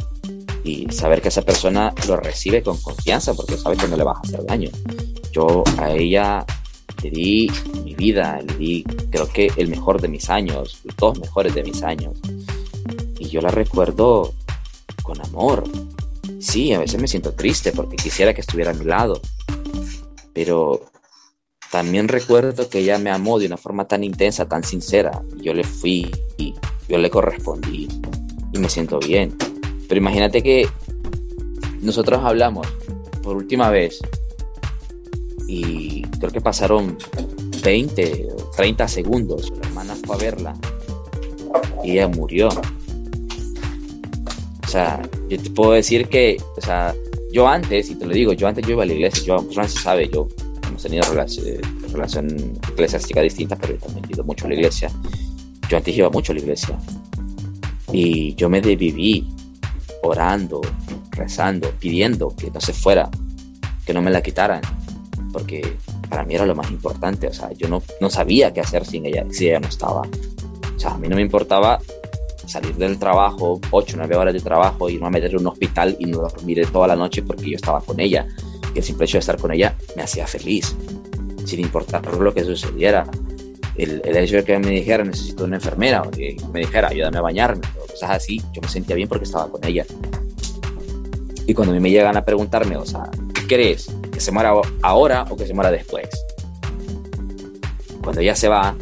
y 0.66 0.92
saber 0.92 1.22
que 1.22 1.30
esa 1.30 1.44
persona 1.44 1.94
lo 2.08 2.18
recibe 2.18 2.64
con 2.64 2.78
confianza 2.82 3.36
porque 3.36 3.56
sabe 3.56 3.78
que 3.78 3.88
no 3.88 3.96
le 3.96 4.04
vas 4.04 4.18
a 4.18 4.22
hacer 4.22 4.46
daño. 4.46 4.72
Yo 5.32 5.64
a 5.78 5.92
ella 5.92 6.44
le 7.04 7.12
di 7.12 7.52
mi 7.84 7.94
vida, 7.94 8.42
le 8.42 8.56
di 8.56 8.84
creo 9.12 9.28
que 9.28 9.52
el 9.58 9.68
mejor 9.68 10.02
de 10.02 10.08
mis 10.08 10.30
años, 10.30 10.82
los 10.84 10.96
dos 10.96 11.20
mejores 11.20 11.54
de 11.54 11.64
mis 11.64 11.84
años. 11.84 12.18
Y 13.20 13.30
yo 13.30 13.42
la 13.42 13.50
recuerdo 13.50 14.34
con 15.04 15.22
amor. 15.22 15.64
Sí, 16.40 16.74
a 16.74 16.80
veces 16.80 17.00
me 17.00 17.08
siento 17.08 17.34
triste 17.34 17.72
porque 17.72 17.96
quisiera 17.96 18.34
que 18.34 18.42
estuviera 18.42 18.72
a 18.72 18.74
mi 18.74 18.86
lado, 18.86 19.22
pero 20.34 20.82
también 21.72 22.08
recuerdo 22.08 22.70
que 22.70 22.80
ella 22.80 22.98
me 22.98 23.12
amó 23.12 23.38
de 23.38 23.46
una 23.46 23.58
forma 23.58 23.88
tan 23.88 24.04
intensa, 24.04 24.48
tan 24.48 24.64
sincera. 24.64 25.22
Yo 25.38 25.54
le 25.54 25.64
fui 25.64 26.12
y 26.38 26.56
yo 26.88 26.98
le 26.98 27.10
correspondí 27.12 27.88
y 28.52 28.58
me 28.58 28.70
siento 28.70 28.98
bien. 29.00 29.38
Pero 29.88 30.00
imagínate 30.00 30.42
que 30.42 30.68
nosotros 31.82 32.22
hablamos 32.24 32.68
por 33.22 33.36
última 33.36 33.70
vez 33.70 34.00
y 35.48 36.02
creo 36.20 36.32
que 36.32 36.42
pasaron 36.42 36.98
20 37.64 38.28
o 38.32 38.36
30 38.56 38.88
segundos. 38.88 39.52
La 39.62 39.68
hermana 39.68 39.96
fue 40.06 40.16
a 40.16 40.20
verla 40.20 40.56
y 41.84 41.92
ella 41.92 42.08
murió. 42.08 42.50
O 44.64 44.68
sea, 44.68 45.02
yo 45.30 45.40
te 45.40 45.50
puedo 45.52 45.72
decir 45.74 46.08
que, 46.08 46.38
o 46.58 46.62
sea, 46.62 46.94
yo 47.32 47.48
antes, 47.48 47.90
y 47.90 47.96
te 47.96 48.06
lo 48.06 48.14
digo, 48.14 48.34
yo 48.34 48.48
antes 48.48 48.66
yo 48.66 48.74
iba 48.74 48.84
a 48.84 48.86
la 48.86 48.94
iglesia, 48.94 49.24
yo, 49.26 49.40
Francis 49.52 49.82
sabe, 49.82 50.10
yo 50.10 50.28
hemos 50.68 50.82
tenido 50.82 51.04
relación, 51.10 51.46
relación 51.92 52.28
eclesiástica 52.72 53.22
distinta, 53.22 53.56
pero 53.56 53.74
yo 53.74 53.80
también 53.80 54.06
he 54.10 54.14
ido 54.14 54.24
mucho 54.24 54.46
a 54.46 54.50
la 54.50 54.56
iglesia. 54.56 54.92
Yo 55.70 55.78
antes 55.78 55.96
iba 55.96 56.10
mucho 56.10 56.32
a 56.32 56.36
la 56.36 56.42
iglesia. 56.42 56.80
Y 57.92 58.36
yo 58.36 58.50
me 58.50 58.62
desviví 58.62 59.28
orando, 60.08 60.62
rezando, 61.12 61.72
pidiendo 61.80 62.36
que 62.36 62.52
no 62.52 62.62
se 62.62 62.74
fuera, 62.74 63.10
que 63.86 63.94
no 63.94 64.02
me 64.02 64.12
la 64.12 64.22
quitaran 64.22 64.62
porque 65.36 65.76
para 66.10 66.24
mí 66.24 66.34
era 66.34 66.46
lo 66.46 66.56
más 66.56 66.72
importante, 66.72 67.28
o 67.28 67.34
sea, 67.34 67.52
yo 67.52 67.68
no, 67.68 67.84
no 68.00 68.10
sabía 68.10 68.54
qué 68.54 68.62
hacer 68.62 68.86
sin 68.86 69.06
ella, 69.06 69.26
si 69.32 69.50
ella 69.50 69.60
no 69.60 69.68
estaba. 69.68 70.04
O 70.04 70.80
sea, 70.80 70.92
a 70.92 70.98
mí 70.98 71.10
no 71.10 71.18
me 71.18 71.22
importaba 71.22 71.78
salir 72.46 72.74
del 72.76 72.98
trabajo, 72.98 73.60
8, 73.70 73.96
9 73.98 74.16
horas 74.16 74.34
de 74.34 74.40
trabajo, 74.40 74.90
irme 74.90 75.08
a 75.08 75.10
meter 75.10 75.32
en 75.32 75.42
un 75.42 75.48
hospital 75.48 75.98
y 76.00 76.06
no 76.06 76.20
dormir 76.20 76.66
toda 76.72 76.88
la 76.88 76.96
noche 76.96 77.22
porque 77.22 77.50
yo 77.50 77.58
estaba 77.58 77.82
con 77.82 78.00
ella. 78.00 78.26
Y 78.74 78.78
el 78.78 78.84
simple 78.86 79.04
hecho 79.04 79.18
de 79.18 79.20
estar 79.20 79.38
con 79.38 79.52
ella 79.52 79.76
me 79.98 80.04
hacía 80.04 80.26
feliz, 80.26 80.74
sin 81.44 81.60
importar 81.60 82.06
lo 82.16 82.34
que 82.34 82.46
sucediera. 82.46 83.06
El, 83.78 84.02
el 84.06 84.18
hecho 84.18 84.38
de 84.38 84.44
que 84.44 84.58
me 84.58 84.72
dijera 84.72 85.04
necesito 85.04 85.44
una 85.44 85.58
enfermera, 85.58 86.02
o 86.02 86.12
que 86.12 86.38
me 86.54 86.62
dijera 86.62 86.88
ayúdame 86.88 87.18
a 87.18 87.22
bañarme, 87.22 87.62
o 87.78 87.86
cosas 87.88 88.12
así, 88.12 88.42
yo 88.54 88.62
me 88.62 88.70
sentía 88.70 88.96
bien 88.96 89.10
porque 89.10 89.26
estaba 89.26 89.50
con 89.50 89.64
ella. 89.66 89.86
Y 91.48 91.54
cuando 91.54 91.74
a 91.74 91.76
mí 91.76 91.82
me 91.82 91.92
llegan 91.92 92.18
a 92.18 92.26
preguntarme, 92.26 92.78
o 92.78 92.86
sea, 92.86 93.10
¿qué 93.34 93.46
crees? 93.48 93.90
que 94.16 94.22
se 94.22 94.32
muera 94.32 94.54
ahora 94.82 95.26
o 95.30 95.36
que 95.36 95.46
se 95.46 95.54
muera 95.54 95.70
después. 95.70 96.08
Cuando 98.02 98.22
ella 98.22 98.34
se 98.34 98.48
va, 98.48 98.74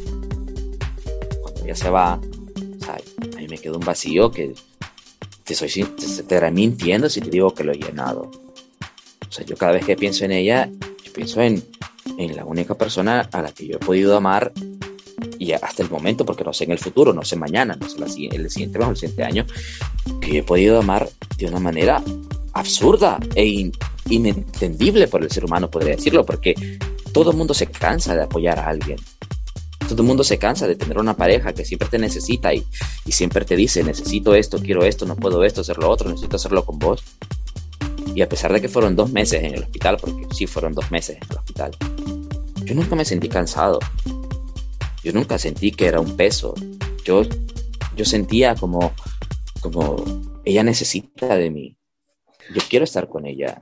cuando 1.41 1.63
ella 1.63 1.75
se 1.75 1.89
va, 1.89 2.13
a 2.13 3.39
mí 3.39 3.47
me 3.47 3.57
quedó 3.57 3.79
un 3.79 3.85
vacío 3.85 4.29
que 4.29 4.53
te 5.43 5.55
soy 5.55 5.69
te, 5.69 6.23
te 6.23 6.51
mintiendo 6.51 7.09
si 7.09 7.19
te 7.19 7.31
digo 7.31 7.51
que 7.55 7.63
lo 7.63 7.71
he 7.71 7.77
llenado. 7.77 8.29
O 9.27 9.31
sea, 9.31 9.43
yo 9.43 9.57
cada 9.57 9.71
vez 9.71 9.85
que 9.85 9.95
pienso 9.95 10.23
en 10.23 10.33
ella, 10.33 10.69
yo 11.03 11.13
pienso 11.13 11.41
en, 11.41 11.63
en 12.19 12.35
la 12.35 12.45
única 12.45 12.75
persona 12.75 13.27
a 13.31 13.41
la 13.41 13.51
que 13.51 13.65
yo 13.65 13.77
he 13.77 13.79
podido 13.79 14.15
amar 14.15 14.53
y 15.43 15.51
hasta 15.53 15.83
el 15.83 15.89
momento, 15.89 16.25
porque 16.25 16.43
no 16.43 16.53
sé 16.53 16.63
en 16.63 16.71
el 16.71 16.79
futuro, 16.79 17.13
no 17.13 17.23
sé 17.23 17.35
mañana, 17.35 17.77
no 17.79 17.89
sé 17.89 17.99
la, 17.99 18.05
el 18.05 18.49
siguiente 18.49 18.79
mes 18.79 18.87
o 18.87 18.91
el 18.91 18.97
siguiente 18.97 19.23
año, 19.23 19.45
que 20.21 20.39
he 20.39 20.43
podido 20.43 20.79
amar 20.79 21.09
de 21.37 21.47
una 21.47 21.59
manera 21.59 22.01
absurda 22.53 23.19
e 23.35 23.71
inentendible 24.09 25.07
por 25.07 25.23
el 25.23 25.31
ser 25.31 25.45
humano, 25.45 25.69
podría 25.69 25.95
decirlo, 25.95 26.25
porque 26.25 26.55
todo 27.11 27.31
el 27.31 27.37
mundo 27.37 27.53
se 27.53 27.67
cansa 27.67 28.15
de 28.15 28.23
apoyar 28.23 28.59
a 28.59 28.67
alguien. 28.67 28.97
Todo 29.87 30.01
el 30.01 30.07
mundo 30.07 30.23
se 30.23 30.37
cansa 30.37 30.65
de 30.65 30.75
tener 30.75 30.97
una 30.97 31.15
pareja 31.15 31.53
que 31.53 31.65
siempre 31.65 31.89
te 31.89 31.99
necesita 31.99 32.53
y, 32.53 32.65
y 33.05 33.11
siempre 33.11 33.43
te 33.43 33.55
dice, 33.55 33.83
necesito 33.83 34.33
esto, 34.33 34.59
quiero 34.59 34.83
esto, 34.85 35.05
no 35.05 35.15
puedo 35.15 35.43
esto, 35.43 35.61
hacer 35.61 35.77
lo 35.77 35.89
otro, 35.89 36.09
necesito 36.09 36.37
hacerlo 36.37 36.63
con 36.63 36.79
vos. 36.79 37.03
Y 38.15 38.21
a 38.21 38.29
pesar 38.29 38.53
de 38.53 38.61
que 38.61 38.69
fueron 38.69 38.95
dos 38.95 39.11
meses 39.11 39.43
en 39.43 39.55
el 39.55 39.63
hospital, 39.63 39.97
porque 39.99 40.25
sí 40.33 40.47
fueron 40.47 40.73
dos 40.73 40.89
meses 40.89 41.17
en 41.17 41.23
el 41.29 41.37
hospital, 41.37 41.71
yo 42.65 42.75
nunca 42.75 42.95
me 42.95 43.03
sentí 43.03 43.27
cansado. 43.27 43.79
Yo 45.03 45.11
nunca 45.11 45.37
sentí 45.37 45.71
que 45.71 45.85
era 45.85 45.99
un 45.99 46.15
peso. 46.15 46.53
Yo, 47.03 47.23
yo 47.95 48.05
sentía 48.05 48.55
como, 48.55 48.93
como 49.61 50.03
ella 50.45 50.63
necesita 50.63 51.35
de 51.35 51.49
mí. 51.49 51.77
Yo 52.53 52.61
quiero 52.69 52.85
estar 52.85 53.07
con 53.07 53.25
ella. 53.25 53.59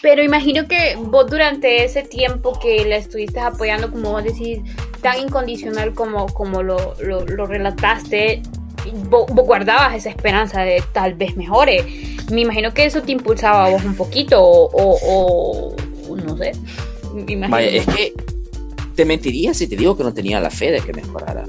Pero 0.00 0.22
imagino 0.22 0.68
que 0.68 0.96
vos 0.96 1.28
durante 1.28 1.84
ese 1.84 2.02
tiempo 2.02 2.58
que 2.58 2.84
la 2.86 2.96
estuviste 2.96 3.40
apoyando, 3.40 3.90
como 3.90 4.12
vos 4.12 4.24
decís, 4.24 4.60
tan 5.02 5.18
incondicional 5.18 5.92
como, 5.92 6.26
como 6.26 6.62
lo, 6.62 6.94
lo, 7.02 7.26
lo 7.26 7.46
relataste, 7.46 8.42
vos, 9.08 9.26
vos, 9.30 9.44
guardabas 9.44 9.94
esa 9.94 10.10
esperanza 10.10 10.62
de 10.62 10.82
tal 10.92 11.14
vez 11.14 11.36
mejore. 11.36 11.84
Me 12.30 12.42
imagino 12.42 12.72
que 12.72 12.84
eso 12.84 13.02
te 13.02 13.12
impulsaba 13.12 13.66
a 13.66 13.70
vos 13.70 13.84
un 13.84 13.96
poquito 13.96 14.40
o, 14.40 14.68
o, 14.72 15.76
o 16.08 16.16
no 16.16 16.36
sé. 16.36 16.52
Vaya, 17.48 17.68
es 17.68 17.86
que 17.86 18.14
te 18.98 19.04
mentiría 19.04 19.54
si 19.54 19.68
te 19.68 19.76
digo 19.76 19.96
que 19.96 20.02
no 20.02 20.12
tenía 20.12 20.40
la 20.40 20.50
fe 20.50 20.72
de 20.72 20.80
que 20.80 20.92
mejorara. 20.92 21.44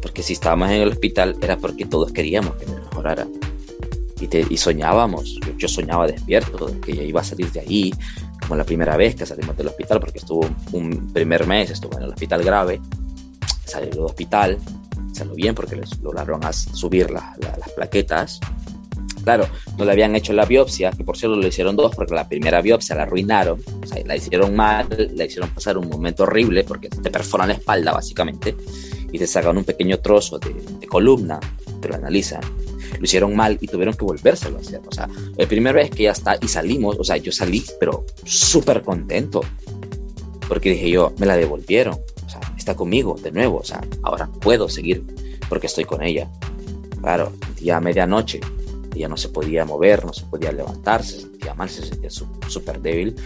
Porque 0.00 0.22
si 0.22 0.34
estábamos 0.34 0.70
en 0.70 0.82
el 0.82 0.90
hospital 0.90 1.34
era 1.42 1.56
porque 1.56 1.86
todos 1.86 2.12
queríamos 2.12 2.54
que 2.54 2.66
mejorara. 2.66 3.26
Y, 4.20 4.28
te, 4.28 4.46
y 4.48 4.56
soñábamos, 4.56 5.40
yo, 5.44 5.56
yo, 5.58 5.66
soñaba 5.66 6.06
despierto 6.06 6.66
de 6.66 6.78
que 6.78 6.92
ella 6.92 7.02
iba 7.02 7.20
a 7.20 7.24
salir 7.24 7.50
de 7.50 7.58
ahí, 7.58 7.92
como 8.42 8.54
la 8.54 8.62
primera 8.62 8.96
vez 8.96 9.16
que 9.16 9.26
salimos 9.26 9.56
del 9.56 9.66
hospital, 9.66 9.98
porque 9.98 10.20
estuvo 10.20 10.48
un 10.70 11.12
primer 11.12 11.48
mes, 11.48 11.70
estuvo 11.70 11.98
en 11.98 12.04
el 12.04 12.10
hospital 12.10 12.44
grave, 12.44 12.80
salió 13.64 13.90
del 13.90 14.04
hospital, 14.04 14.56
salió 15.14 15.34
bien 15.34 15.56
porque 15.56 15.74
les 15.74 15.98
lograron 15.98 16.42
subir 16.52 17.10
la, 17.10 17.36
las 17.40 17.72
plaquetas. 17.72 18.38
Claro, 19.24 19.46
no 19.78 19.84
le 19.84 19.92
habían 19.92 20.16
hecho 20.16 20.32
la 20.32 20.44
biopsia, 20.44 20.90
que 20.90 21.04
por 21.04 21.16
cierto 21.16 21.36
le 21.36 21.48
hicieron 21.48 21.76
dos, 21.76 21.94
porque 21.94 22.14
la 22.14 22.28
primera 22.28 22.60
biopsia 22.60 22.96
la 22.96 23.02
arruinaron, 23.02 23.60
o 23.82 23.86
sea, 23.86 24.02
la 24.04 24.16
hicieron 24.16 24.54
mal, 24.56 24.86
la 25.14 25.24
hicieron 25.24 25.50
pasar 25.50 25.78
un 25.78 25.88
momento 25.88 26.24
horrible, 26.24 26.64
porque 26.64 26.88
te 26.88 27.10
perforan 27.10 27.48
la 27.48 27.54
espalda 27.54 27.92
básicamente, 27.92 28.56
y 29.12 29.18
te 29.18 29.26
sacan 29.26 29.56
un 29.56 29.64
pequeño 29.64 29.98
trozo 30.00 30.38
de, 30.38 30.54
de 30.54 30.86
columna, 30.86 31.38
te 31.80 31.88
lo 31.88 31.94
analizan, 31.94 32.40
lo 32.98 33.04
hicieron 33.04 33.34
mal 33.36 33.58
y 33.60 33.66
tuvieron 33.66 33.94
que 33.94 34.04
volvérselo 34.04 34.58
a 34.58 34.60
hacer. 34.60 34.80
O 34.86 34.92
sea, 34.92 35.08
la 35.36 35.46
primera 35.46 35.74
vez 35.74 35.90
que 35.90 36.04
ya 36.04 36.12
está 36.12 36.36
y 36.40 36.48
salimos, 36.48 36.96
o 36.98 37.04
sea, 37.04 37.16
yo 37.16 37.32
salí, 37.32 37.64
pero 37.78 38.06
súper 38.24 38.82
contento, 38.82 39.42
porque 40.48 40.70
dije 40.70 40.90
yo, 40.90 41.12
me 41.18 41.26
la 41.26 41.36
devolvieron, 41.36 41.94
o 41.94 42.28
sea, 42.28 42.40
está 42.56 42.74
conmigo 42.74 43.16
de 43.22 43.32
nuevo, 43.32 43.58
o 43.58 43.64
sea, 43.64 43.80
ahora 44.02 44.28
puedo 44.40 44.68
seguir 44.68 45.04
porque 45.48 45.66
estoy 45.66 45.84
con 45.84 46.02
ella. 46.02 46.30
Claro, 47.00 47.32
ya 47.60 47.78
a 47.78 47.80
medianoche, 47.80 48.40
ella 48.94 49.08
no 49.08 49.16
se 49.16 49.28
podía 49.28 49.64
mover, 49.64 50.04
no 50.04 50.12
se 50.12 50.24
podía 50.26 50.52
levantar, 50.52 51.02
se 51.02 51.20
sentía 51.20 51.54
mal, 51.54 51.68
se 51.68 51.84
sentía 51.84 52.10
súper 52.10 52.80
débil 52.80 53.16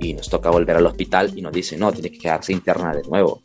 y 0.00 0.14
nos 0.14 0.28
toca 0.28 0.50
volver 0.50 0.76
al 0.76 0.86
hospital 0.86 1.32
y 1.36 1.42
nos 1.42 1.52
dice, 1.52 1.76
no, 1.76 1.92
tiene 1.92 2.10
que 2.10 2.18
quedarse 2.18 2.52
interna 2.52 2.94
de 2.94 3.02
nuevo. 3.02 3.42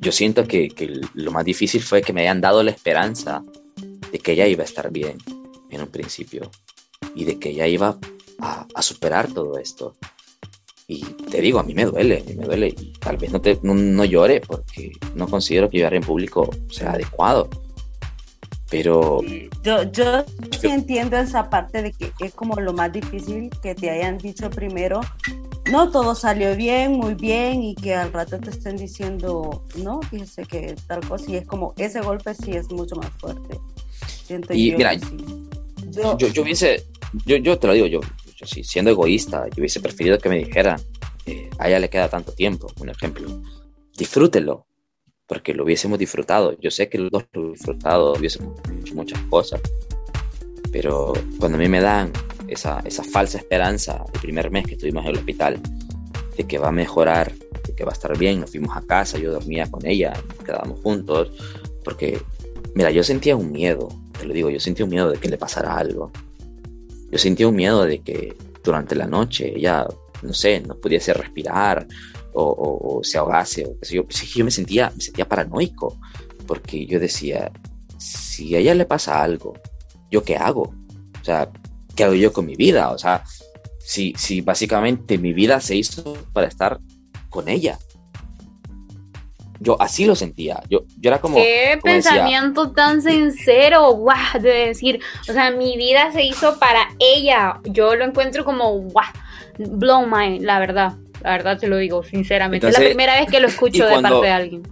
Yo 0.00 0.10
siento 0.10 0.46
que, 0.46 1.00
lo 1.14 1.30
más 1.30 1.44
difícil 1.44 1.82
fue 1.82 2.02
que 2.02 2.12
me 2.12 2.22
hayan 2.22 2.40
dado 2.40 2.62
la 2.62 2.70
esperanza 2.70 3.44
de 4.10 4.18
que 4.18 4.32
ella 4.32 4.46
iba 4.46 4.62
a 4.62 4.66
estar 4.66 4.90
bien 4.90 5.18
en 5.70 5.80
un 5.80 5.88
principio 5.88 6.50
y 7.14 7.24
de 7.24 7.38
que 7.38 7.50
ella 7.50 7.66
iba 7.66 7.98
a, 8.40 8.82
superar 8.82 9.32
todo 9.32 9.58
esto. 9.58 9.96
Y 10.88 11.02
te 11.04 11.40
digo, 11.40 11.60
a 11.60 11.62
mí 11.62 11.72
me 11.74 11.84
duele, 11.84 12.20
a 12.20 12.24
mí 12.28 12.34
me 12.34 12.44
duele. 12.44 12.74
Tal 12.98 13.16
vez 13.16 13.30
no, 13.30 13.40
te, 13.40 13.58
no, 13.62 13.74
no 13.74 14.04
llore 14.04 14.40
porque 14.40 14.92
no 15.14 15.28
considero 15.28 15.70
que 15.70 15.78
llorar 15.78 15.94
en 15.94 16.02
público 16.02 16.50
sea 16.68 16.92
adecuado 16.92 17.48
pero 18.72 19.20
yo, 19.62 19.82
yo 19.92 20.24
sí 20.58 20.68
entiendo 20.68 21.18
esa 21.18 21.50
parte 21.50 21.82
de 21.82 21.92
que 21.92 22.10
es 22.20 22.32
como 22.32 22.58
lo 22.58 22.72
más 22.72 22.90
difícil 22.90 23.50
que 23.62 23.74
te 23.74 23.90
hayan 23.90 24.16
dicho 24.16 24.48
primero 24.48 25.02
no 25.70 25.90
todo 25.90 26.14
salió 26.14 26.56
bien 26.56 26.92
muy 26.92 27.12
bien 27.12 27.62
y 27.62 27.74
que 27.74 27.94
al 27.94 28.10
rato 28.14 28.40
te 28.40 28.48
estén 28.48 28.78
diciendo 28.78 29.62
no 29.76 30.00
fíjese 30.00 30.44
que 30.44 30.74
tal 30.86 31.06
cosa 31.06 31.30
y 31.30 31.36
es 31.36 31.46
como 31.46 31.74
ese 31.76 32.00
golpe 32.00 32.34
sí 32.34 32.52
es 32.52 32.70
mucho 32.70 32.96
más 32.96 33.10
fuerte 33.18 33.58
Siento 34.24 34.54
y 34.54 34.70
yo 34.70 34.78
mira 34.78 34.98
sí. 34.98 35.16
yo, 35.90 36.16
yo, 36.16 36.28
yo, 36.28 36.42
hubiese 36.42 36.86
yo, 37.26 37.36
yo 37.36 37.58
te 37.58 37.66
lo 37.66 37.74
digo 37.74 37.86
yo, 37.86 38.00
yo 38.00 38.46
sí 38.46 38.64
siendo 38.64 38.90
egoísta 38.90 39.48
yo 39.48 39.60
hubiese 39.60 39.80
preferido 39.80 40.16
que 40.16 40.30
me 40.30 40.38
dijeran 40.38 40.80
eh, 41.26 41.50
a 41.58 41.68
ella 41.68 41.78
le 41.78 41.90
queda 41.90 42.08
tanto 42.08 42.32
tiempo 42.32 42.68
un 42.80 42.88
ejemplo 42.88 43.28
disfrútelo 43.98 44.66
porque 45.32 45.54
lo 45.54 45.64
hubiésemos 45.64 45.98
disfrutado. 45.98 46.54
Yo 46.60 46.70
sé 46.70 46.90
que 46.90 46.98
los 46.98 47.10
dos 47.10 47.24
lo 47.32 47.52
disfrutado, 47.52 48.12
hubiésemos 48.12 48.54
hecho 48.82 48.94
muchas 48.94 49.18
cosas, 49.30 49.62
pero 50.70 51.14
cuando 51.38 51.56
a 51.56 51.58
mí 51.58 51.70
me 51.70 51.80
dan 51.80 52.12
esa, 52.48 52.80
esa 52.84 53.02
falsa 53.02 53.38
esperanza 53.38 54.04
el 54.12 54.20
primer 54.20 54.50
mes 54.50 54.66
que 54.66 54.74
estuvimos 54.74 55.06
en 55.06 55.12
el 55.12 55.16
hospital, 55.16 55.58
de 56.36 56.44
que 56.44 56.58
va 56.58 56.68
a 56.68 56.72
mejorar, 56.72 57.32
de 57.66 57.74
que 57.74 57.82
va 57.82 57.92
a 57.92 57.94
estar 57.94 58.18
bien, 58.18 58.40
nos 58.40 58.50
fuimos 58.50 58.76
a 58.76 58.82
casa, 58.82 59.16
yo 59.16 59.32
dormía 59.32 59.70
con 59.70 59.86
ella, 59.86 60.12
nos 60.28 60.44
quedábamos 60.44 60.80
juntos, 60.80 61.30
porque, 61.82 62.20
mira, 62.74 62.90
yo 62.90 63.02
sentía 63.02 63.34
un 63.34 63.50
miedo, 63.50 63.88
te 64.18 64.26
lo 64.26 64.34
digo, 64.34 64.50
yo 64.50 64.60
sentía 64.60 64.84
un 64.84 64.90
miedo 64.90 65.10
de 65.10 65.16
que 65.16 65.30
le 65.30 65.38
pasara 65.38 65.78
algo. 65.78 66.12
Yo 67.10 67.16
sentía 67.16 67.48
un 67.48 67.56
miedo 67.56 67.86
de 67.86 68.00
que 68.00 68.36
durante 68.62 68.94
la 68.94 69.06
noche 69.06 69.54
ella, 69.56 69.86
no 70.20 70.34
sé, 70.34 70.60
no 70.60 70.76
pudiese 70.76 71.14
respirar 71.14 71.86
o, 72.32 72.42
o, 72.42 72.98
o 72.98 73.04
se 73.04 73.18
ahogase. 73.18 73.64
O, 73.64 73.76
yo, 73.90 74.06
yo 74.08 74.44
me, 74.44 74.50
sentía, 74.50 74.92
me 74.94 75.00
sentía 75.00 75.28
paranoico 75.28 75.98
porque 76.46 76.86
yo 76.86 76.98
decía, 76.98 77.50
si 77.98 78.54
a 78.54 78.58
ella 78.58 78.74
le 78.74 78.84
pasa 78.84 79.22
algo, 79.22 79.54
¿yo 80.10 80.22
qué 80.22 80.36
hago? 80.36 80.74
O 81.20 81.24
sea, 81.24 81.48
¿qué 81.94 82.04
hago 82.04 82.14
yo 82.14 82.32
con 82.32 82.46
mi 82.46 82.56
vida? 82.56 82.90
O 82.90 82.98
sea, 82.98 83.24
si, 83.78 84.14
si 84.16 84.40
básicamente 84.40 85.18
mi 85.18 85.32
vida 85.32 85.60
se 85.60 85.76
hizo 85.76 86.16
para 86.32 86.46
estar 86.48 86.80
con 87.30 87.48
ella. 87.48 87.78
Yo 89.60 89.80
así 89.80 90.04
lo 90.06 90.16
sentía. 90.16 90.60
Yo, 90.68 90.80
yo 90.98 91.10
era 91.10 91.20
como. 91.20 91.36
Qué 91.36 91.78
como 91.80 91.94
pensamiento 91.94 92.66
decía, 92.66 92.74
tan 92.74 93.02
sincero, 93.02 93.92
guau, 93.92 94.40
de 94.40 94.66
decir. 94.66 95.00
O 95.28 95.32
sea, 95.32 95.52
mi 95.52 95.76
vida 95.76 96.10
se 96.12 96.24
hizo 96.24 96.58
para 96.58 96.88
ella. 96.98 97.60
Yo 97.64 97.94
lo 97.94 98.04
encuentro 98.04 98.44
como, 98.44 98.72
guau, 98.72 99.06
blow 99.58 100.04
my, 100.06 100.40
la 100.40 100.58
verdad. 100.58 100.96
La 101.22 101.32
verdad 101.32 101.58
te 101.58 101.68
lo 101.68 101.76
digo, 101.76 102.02
sinceramente. 102.02 102.66
Entonces, 102.66 102.80
es 102.80 102.84
la 102.84 102.90
primera 102.90 103.20
vez 103.20 103.30
que 103.30 103.40
lo 103.40 103.48
escucho 103.48 103.86
cuando, 103.88 104.08
de 104.08 104.14
parte 104.14 104.26
de 104.26 104.32
alguien. 104.32 104.62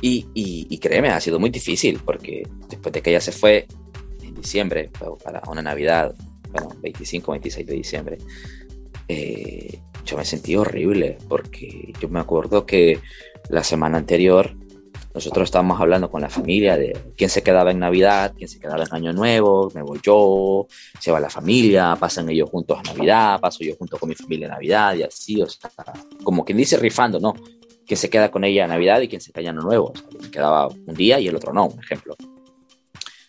Y, 0.00 0.26
y, 0.34 0.66
y, 0.68 0.78
créeme, 0.78 1.10
ha 1.10 1.20
sido 1.20 1.38
muy 1.38 1.50
difícil 1.50 2.00
porque 2.04 2.42
después 2.68 2.92
de 2.92 3.02
que 3.02 3.10
ella 3.10 3.20
se 3.20 3.32
fue 3.32 3.66
en 4.22 4.34
diciembre, 4.34 4.90
para 5.22 5.42
una 5.48 5.62
Navidad, 5.62 6.14
bueno, 6.50 6.70
25, 6.82 7.32
26 7.32 7.66
de 7.66 7.74
diciembre, 7.74 8.18
eh, 9.08 9.78
yo 10.04 10.16
me 10.16 10.24
sentí 10.24 10.56
horrible 10.56 11.18
porque 11.28 11.92
yo 12.00 12.08
me 12.08 12.20
acuerdo 12.20 12.66
que 12.66 12.98
la 13.48 13.62
semana 13.62 13.98
anterior 13.98 14.56
nosotros 15.14 15.44
estábamos 15.44 15.80
hablando 15.80 16.10
con 16.10 16.22
la 16.22 16.28
familia 16.28 16.76
de 16.76 16.98
quién 17.16 17.28
se 17.28 17.42
quedaba 17.42 17.70
en 17.70 17.78
Navidad, 17.78 18.32
quién 18.36 18.48
se 18.48 18.58
quedaba 18.58 18.84
en 18.84 18.94
Año 18.94 19.12
Nuevo, 19.12 19.70
me 19.74 19.82
voy 19.82 20.00
yo, 20.02 20.66
se 20.98 21.10
va 21.10 21.20
la 21.20 21.28
familia, 21.28 21.96
pasan 21.98 22.28
ellos 22.30 22.48
juntos 22.50 22.78
a 22.78 22.82
Navidad, 22.82 23.40
paso 23.40 23.62
yo 23.62 23.74
junto 23.76 23.98
con 23.98 24.08
mi 24.08 24.14
familia 24.14 24.48
a 24.48 24.52
Navidad 24.52 24.94
y 24.94 25.02
así, 25.02 25.42
o 25.42 25.48
sea, 25.48 25.70
como 26.24 26.44
quien 26.44 26.58
dice 26.58 26.76
rifando, 26.76 27.20
¿no? 27.20 27.34
Quién 27.86 27.98
se 27.98 28.08
queda 28.08 28.30
con 28.30 28.44
ella 28.44 28.64
a 28.64 28.68
Navidad 28.68 29.00
y 29.00 29.08
quién 29.08 29.20
se 29.20 29.32
queda 29.32 29.50
en 29.50 29.58
Año 29.58 29.66
Nuevo, 29.66 29.92
o 29.94 29.96
sea, 29.96 30.06
me 30.20 30.30
quedaba 30.30 30.68
un 30.68 30.94
día 30.94 31.20
y 31.20 31.28
el 31.28 31.36
otro 31.36 31.52
no, 31.52 31.66
un 31.66 31.78
ejemplo. 31.80 32.16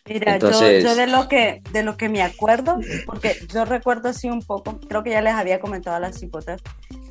Mira, 0.06 0.34
Entonces... 0.34 0.84
yo, 0.84 0.90
yo, 0.90 0.96
de 0.96 1.08
lo 1.08 1.28
que 1.28 1.62
de 1.72 1.84
lo 1.84 1.96
que 1.96 2.10
me 2.10 2.22
acuerdo, 2.22 2.78
porque 3.06 3.38
yo 3.54 3.66
recuerdo 3.66 4.10
así 4.10 4.30
un 4.30 4.42
poco, 4.42 4.80
creo 4.88 5.04
que 5.04 5.12
ya 5.12 5.22
les 5.22 5.34
había 5.34 5.60
comentado 5.60 5.96
a 5.96 6.00
las 6.00 6.22
hipotas, 6.22 6.62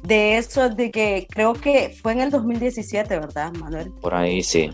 de 0.02 0.37
eso 0.38 0.68
de 0.68 0.90
que 0.90 1.26
creo 1.30 1.52
que 1.54 1.97
fue 2.02 2.12
en 2.12 2.21
el 2.21 2.30
2017, 2.30 3.18
¿verdad, 3.18 3.52
Manuel? 3.54 3.92
Por 4.00 4.14
ahí 4.14 4.42
sí. 4.42 4.71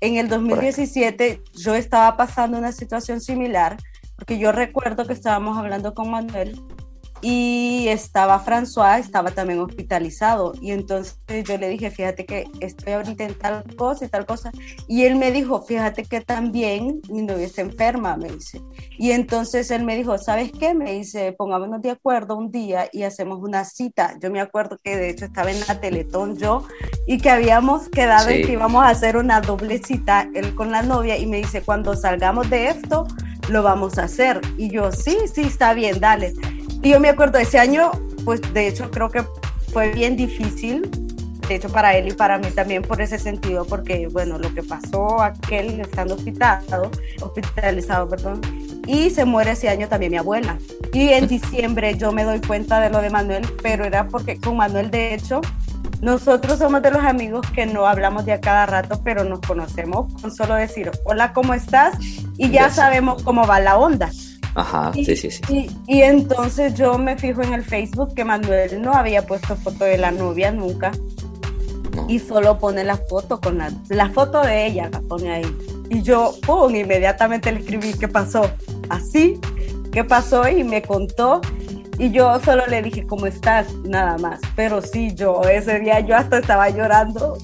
En 0.00 0.16
el 0.16 0.28
2017 0.28 1.42
yo 1.54 1.74
estaba 1.74 2.16
pasando 2.16 2.58
una 2.58 2.72
situación 2.72 3.20
similar, 3.20 3.76
porque 4.16 4.38
yo 4.38 4.52
recuerdo 4.52 5.06
que 5.06 5.14
estábamos 5.14 5.56
hablando 5.56 5.94
con 5.94 6.10
Manuel 6.10 6.60
y 7.22 7.86
estaba 7.88 8.44
François, 8.44 8.98
estaba 8.98 9.30
también 9.30 9.60
hospitalizado. 9.60 10.52
Y 10.60 10.72
entonces 10.72 11.18
yo 11.44 11.58
le 11.58 11.68
dije, 11.68 11.90
fíjate 11.90 12.26
que 12.26 12.46
estoy 12.60 12.92
ahorita 12.92 13.24
en 13.24 13.34
tal 13.34 13.64
cosa 13.76 14.04
y 14.04 14.08
tal 14.08 14.26
cosa. 14.26 14.50
Y 14.86 15.04
él 15.04 15.16
me 15.16 15.32
dijo, 15.32 15.62
fíjate 15.62 16.04
que 16.04 16.20
también 16.20 17.00
mi 17.08 17.22
novia 17.22 17.46
está 17.46 17.62
enferma, 17.62 18.16
me 18.16 18.30
dice. 18.30 18.60
Y 18.98 19.10
entonces 19.12 19.70
él 19.70 19.84
me 19.84 19.96
dijo, 19.96 20.18
¿sabes 20.18 20.52
qué? 20.52 20.74
Me 20.74 20.92
dice, 20.92 21.32
pongámonos 21.32 21.82
de 21.82 21.90
acuerdo 21.90 22.36
un 22.36 22.50
día 22.50 22.88
y 22.92 23.02
hacemos 23.02 23.40
una 23.40 23.64
cita. 23.64 24.14
Yo 24.20 24.30
me 24.30 24.40
acuerdo 24.40 24.78
que 24.82 24.96
de 24.96 25.10
hecho 25.10 25.24
estaba 25.24 25.50
en 25.50 25.60
la 25.60 25.80
Teletón 25.80 26.36
yo 26.36 26.64
y 27.06 27.18
que 27.18 27.30
habíamos 27.30 27.88
quedado 27.88 28.28
en 28.28 28.46
que 28.46 28.52
íbamos 28.52 28.84
a 28.84 28.88
hacer 28.88 29.16
una 29.16 29.40
doble 29.40 29.78
cita, 29.78 30.28
él 30.34 30.54
con 30.54 30.70
la 30.70 30.82
novia, 30.82 31.16
y 31.16 31.26
me 31.26 31.38
dice, 31.38 31.62
cuando 31.62 31.94
salgamos 31.96 32.50
de 32.50 32.68
esto, 32.68 33.06
lo 33.48 33.62
vamos 33.62 33.98
a 33.98 34.04
hacer. 34.04 34.40
Y 34.56 34.70
yo, 34.70 34.92
sí, 34.92 35.16
sí, 35.32 35.42
está 35.42 35.74
bien, 35.74 36.00
dale. 36.00 36.34
Y 36.86 36.90
yo 36.90 37.00
me 37.00 37.08
acuerdo, 37.08 37.38
ese 37.38 37.58
año, 37.58 37.90
pues 38.24 38.40
de 38.54 38.68
hecho 38.68 38.92
creo 38.92 39.10
que 39.10 39.24
fue 39.72 39.90
bien 39.90 40.16
difícil, 40.16 40.88
de 41.48 41.56
hecho 41.56 41.68
para 41.68 41.96
él 41.96 42.06
y 42.06 42.12
para 42.12 42.38
mí 42.38 42.46
también 42.54 42.82
por 42.82 43.00
ese 43.00 43.18
sentido, 43.18 43.64
porque 43.64 44.06
bueno, 44.06 44.38
lo 44.38 44.54
que 44.54 44.62
pasó 44.62 45.20
aquel 45.20 45.80
estando 45.80 46.14
hospitalizado, 46.14 46.92
hospitalizado, 47.20 48.08
perdón, 48.08 48.40
y 48.86 49.10
se 49.10 49.24
muere 49.24 49.50
ese 49.50 49.68
año 49.68 49.88
también 49.88 50.12
mi 50.12 50.18
abuela. 50.18 50.58
Y 50.92 51.08
en 51.08 51.26
diciembre 51.26 51.98
yo 51.98 52.12
me 52.12 52.22
doy 52.22 52.40
cuenta 52.40 52.78
de 52.78 52.88
lo 52.88 53.02
de 53.02 53.10
Manuel, 53.10 53.44
pero 53.64 53.84
era 53.84 54.06
porque 54.06 54.38
con 54.38 54.56
Manuel 54.56 54.88
de 54.92 55.12
hecho 55.12 55.40
nosotros 56.00 56.60
somos 56.60 56.82
de 56.82 56.92
los 56.92 57.02
amigos 57.02 57.44
que 57.52 57.66
no 57.66 57.88
hablamos 57.88 58.26
de 58.26 58.32
a 58.32 58.40
cada 58.40 58.64
rato, 58.64 59.00
pero 59.02 59.24
nos 59.24 59.40
conocemos 59.40 60.14
con 60.22 60.32
solo 60.32 60.54
decir 60.54 60.92
hola, 61.04 61.32
¿cómo 61.32 61.52
estás? 61.52 61.98
Y 62.38 62.50
ya 62.50 62.70
sabemos 62.70 63.24
cómo 63.24 63.44
va 63.44 63.58
la 63.58 63.76
onda. 63.76 64.08
Ajá, 64.56 64.90
sí, 64.94 65.04
sí, 65.04 65.30
sí. 65.30 65.42
Y, 65.86 66.00
entonces 66.00 66.74
yo 66.74 66.96
me 66.96 67.18
fijo 67.18 67.42
en 67.42 67.52
el 67.52 67.62
Facebook 67.62 68.14
que 68.14 68.24
Manuel 68.24 68.80
no 68.80 68.94
había 68.94 69.26
puesto 69.26 69.54
foto 69.54 69.84
de 69.84 69.98
la 69.98 70.10
novia 70.10 70.50
nunca. 70.50 70.92
Y 72.08 72.18
solo 72.18 72.58
pone 72.58 72.82
la 72.82 72.96
foto 72.96 73.40
con 73.40 73.58
la, 73.58 73.70
la 73.88 74.08
foto 74.10 74.40
de 74.40 74.66
ella, 74.66 74.88
la 74.90 75.00
pone 75.00 75.30
ahí. 75.30 75.56
Y 75.90 76.02
yo, 76.02 76.34
pum, 76.46 76.74
inmediatamente 76.74 77.52
le 77.52 77.60
escribí 77.60 77.92
qué 77.92 78.08
pasó. 78.08 78.50
Así, 78.88 79.38
qué 79.92 80.04
pasó 80.04 80.48
y 80.48 80.64
me 80.64 80.80
contó. 80.80 81.42
Y 81.98 82.10
yo 82.10 82.38
solo 82.40 82.66
le 82.66 82.82
dije, 82.82 83.06
¿cómo 83.06 83.26
estás? 83.26 83.72
Nada 83.84 84.16
más. 84.18 84.40
Pero 84.54 84.80
sí, 84.80 85.14
yo 85.14 85.42
ese 85.42 85.80
día 85.80 86.00
yo 86.00 86.16
hasta 86.16 86.38
estaba 86.38 86.68
llorando. 86.70 87.36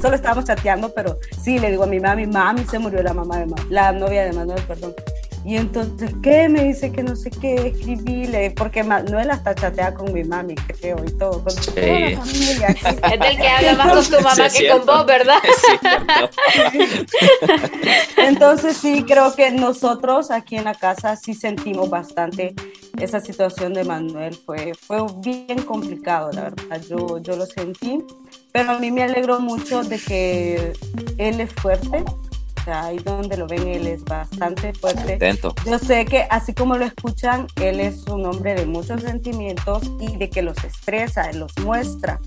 solo 0.00 0.14
estábamos 0.14 0.44
chateando, 0.44 0.92
pero 0.94 1.18
sí, 1.42 1.58
le 1.58 1.70
digo 1.70 1.84
a 1.84 1.86
mi 1.86 1.98
mami, 1.98 2.26
mami 2.26 2.64
se 2.64 2.78
murió 2.78 3.02
la 3.02 3.14
mamá 3.14 3.38
de 3.38 3.46
la 3.70 3.92
novia 3.92 4.24
de 4.24 4.32
Manuel, 4.32 4.62
perdón. 4.68 4.94
Y 5.44 5.56
entonces, 5.56 6.12
¿qué? 6.22 6.48
Me 6.48 6.64
dice 6.64 6.92
que 6.92 7.02
no 7.02 7.16
sé 7.16 7.30
qué, 7.30 7.54
escribíle, 7.68 8.50
porque 8.50 8.84
Manuel 8.84 9.30
hasta 9.30 9.54
chatea 9.54 9.94
con 9.94 10.12
mi 10.12 10.22
mami, 10.22 10.54
creo, 10.54 11.02
y 11.02 11.10
todo, 11.12 11.42
con 11.42 11.54
toda 11.54 11.80
la 11.80 12.16
familia. 12.16 12.68
Es 13.12 13.20
del 13.20 13.36
que 13.38 13.48
habla 13.48 13.74
más 13.74 14.08
con 14.08 14.18
tu 14.18 14.24
mamá 14.24 14.48
que 14.50 14.68
con 14.68 14.86
vos, 14.86 15.06
¿verdad? 15.06 15.38
entonces, 18.18 18.76
sí, 18.76 19.02
creo 19.06 19.34
que 19.34 19.50
nosotros 19.50 20.30
aquí 20.30 20.56
en 20.56 20.64
la 20.64 20.74
casa 20.74 21.16
sí 21.16 21.32
sentimos 21.32 21.88
bastante 21.88 22.54
esa 22.98 23.20
situación 23.20 23.72
de 23.72 23.84
Manuel. 23.84 24.34
Fue, 24.34 24.74
fue 24.74 24.98
bien 25.22 25.62
complicado, 25.62 26.30
la 26.32 26.50
verdad, 26.50 26.82
yo, 26.86 27.18
yo 27.18 27.36
lo 27.36 27.46
sentí, 27.46 28.04
pero 28.52 28.72
a 28.72 28.78
mí 28.78 28.90
me 28.90 29.04
alegró 29.04 29.40
mucho 29.40 29.82
de 29.82 29.98
que 29.98 30.72
él 31.16 31.40
es 31.40 31.52
fuerte 31.54 32.04
ahí 32.66 32.98
donde 32.98 33.36
lo 33.36 33.46
ven, 33.46 33.66
él 33.68 33.86
es 33.86 34.04
bastante 34.04 34.72
fuerte. 34.72 35.18
Yo 35.66 35.78
sé 35.78 36.04
que 36.04 36.26
así 36.30 36.54
como 36.54 36.76
lo 36.76 36.84
escuchan, 36.84 37.46
él 37.60 37.80
es 37.80 38.06
un 38.08 38.26
hombre 38.26 38.54
de 38.54 38.66
muchos 38.66 39.02
sentimientos 39.02 39.82
y 40.00 40.16
de 40.16 40.30
que 40.30 40.42
los 40.42 40.56
expresa, 40.64 41.30
los 41.32 41.56
muestra. 41.58 42.20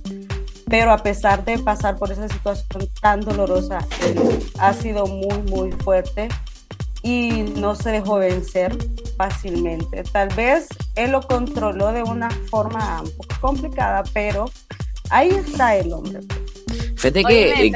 Pero 0.68 0.92
a 0.92 0.98
pesar 0.98 1.44
de 1.46 1.60
pasar 1.60 1.98
por 1.98 2.12
esa 2.12 2.28
situación 2.30 2.90
tan 3.02 3.22
dolorosa, 3.22 3.86
él 4.06 4.40
ha 4.60 4.74
sido 4.74 5.06
muy, 5.06 5.38
muy 5.50 5.72
fuerte 5.72 6.30
y 7.04 7.44
no 7.58 7.75
se 7.75 7.92
dejó 7.92 8.16
vencer 8.16 8.75
fácilmente. 9.18 10.04
Tal 10.04 10.30
vez 10.30 10.68
él 10.96 11.12
lo 11.12 11.22
controló 11.22 11.91
de 11.91 12.02
una 12.04 12.30
forma 12.50 13.02
un 13.02 13.12
poco 13.12 13.36
complicada, 13.41 14.04
pero 14.13 14.50
ahí 15.10 15.30
está 15.30 15.76
el 15.76 15.91
hombre. 15.91 16.22
Fíjate 16.96 17.24
que, 17.24 17.72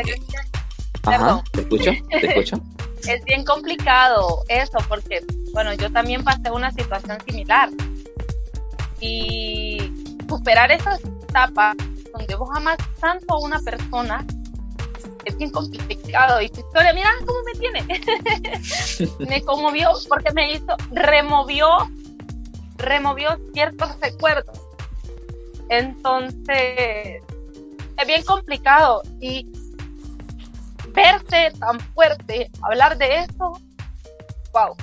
Ajá, 1.07 1.43
te 1.51 1.61
escucho, 1.61 1.91
te 2.09 2.27
escucho. 2.27 2.61
es 3.07 3.23
bien 3.25 3.43
complicado 3.45 4.43
eso 4.49 4.77
porque, 4.87 5.23
bueno, 5.53 5.73
yo 5.73 5.91
también 5.91 6.23
pasé 6.23 6.51
una 6.51 6.71
situación 6.71 7.17
similar. 7.25 7.69
Y 8.99 9.91
superar 10.27 10.71
esas 10.71 10.99
etapas 11.03 11.75
donde 12.11 12.35
vos 12.35 12.49
amas 12.55 12.77
tanto 12.99 13.35
a 13.35 13.39
una 13.39 13.59
persona 13.59 14.25
es 15.25 15.37
bien 15.37 15.51
complicado. 15.51 16.41
Y 16.41 16.49
tu 16.49 16.61
historia, 16.61 16.93
mira 16.93 17.09
cómo 17.25 17.39
me 17.43 17.53
tiene. 17.59 17.85
me 19.29 19.41
conmovió 19.43 19.91
porque 20.07 20.33
me 20.33 20.53
hizo, 20.53 20.75
removió, 20.91 21.69
removió 22.77 23.37
ciertos 23.53 23.99
recuerdos. 23.99 24.59
Entonces, 25.69 27.21
es 27.97 28.07
bien 28.07 28.23
complicado. 28.23 29.03
Y 29.19 29.45
verse 30.97 31.51
tan 31.59 31.79
fuerte, 31.93 32.49
hablar 32.63 32.97
de 32.97 33.19
eso, 33.19 33.53
wow. 34.51 34.75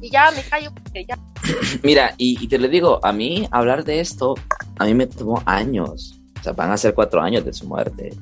Y 0.00 0.10
ya 0.10 0.30
me 0.32 0.42
callo 0.42 0.70
porque 0.74 1.06
ya. 1.06 1.16
Mira, 1.82 2.14
y, 2.18 2.46
te 2.48 2.58
lo 2.58 2.68
digo, 2.68 3.00
a 3.02 3.12
mí 3.12 3.48
hablar 3.52 3.84
de 3.84 4.00
esto, 4.00 4.34
a 4.78 4.84
mí 4.84 4.94
me 4.94 5.06
tomó 5.06 5.42
años. 5.46 6.20
O 6.40 6.42
sea, 6.42 6.52
van 6.52 6.72
a 6.72 6.76
ser 6.76 6.92
cuatro 6.94 7.22
años 7.22 7.44
de 7.44 7.52
su 7.52 7.66
muerte. 7.66 8.14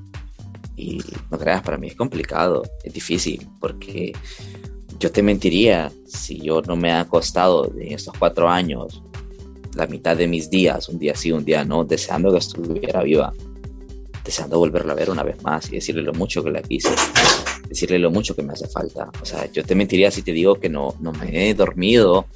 Y 0.77 1.01
no 1.31 1.39
creas, 1.39 1.63
para 1.63 1.79
mí 1.79 1.89
es 1.89 1.97
complicado, 1.97 2.63
es 2.85 2.93
difícil, 2.93 3.49
porque 3.61 4.13
yo 4.99 5.11
te 5.11 5.23
mentiría 5.23 5.91
si 6.07 6.41
yo 6.41 6.61
no 6.63 6.77
me 6.77 6.93
ha 6.93 7.05
costado 7.07 7.73
en 7.77 7.93
estos 7.93 8.17
cuatro 8.19 8.49
años 8.49 9.03
la 9.75 9.87
mitad 9.87 10.17
de 10.17 10.27
mis 10.27 10.51
días, 10.51 10.89
un 10.89 10.99
día 10.99 11.15
sí, 11.15 11.33
un 11.33 11.45
día 11.45 11.65
no, 11.65 11.85
deseando 11.85 12.31
que 12.31 12.39
estuviera 12.39 13.03
viva 13.03 13.33
deseando 14.25 14.59
volverla 14.59 14.93
a 14.93 14.97
ver 14.97 15.11
una 15.11 15.23
vez 15.23 15.43
más 15.43 15.69
y 15.71 15.77
decirle 15.77 16.03
lo 16.03 16.13
mucho 16.13 16.43
que 16.45 16.51
la 16.51 16.63
quise, 16.63 16.91
decirle 17.69 17.99
lo 17.99 18.11
mucho 18.11 18.37
que 18.37 18.43
me 18.43 18.53
hace 18.53 18.69
falta. 18.69 19.11
O 19.21 19.25
sea, 19.25 19.51
yo 19.51 19.65
te 19.65 19.75
mentiría 19.75 20.11
si 20.11 20.23
te 20.23 20.33
digo 20.33 20.57
que 20.57 20.69
no, 20.69 20.95
no 21.01 21.13
me 21.13 21.49
he 21.49 21.55
dormido 21.55 22.27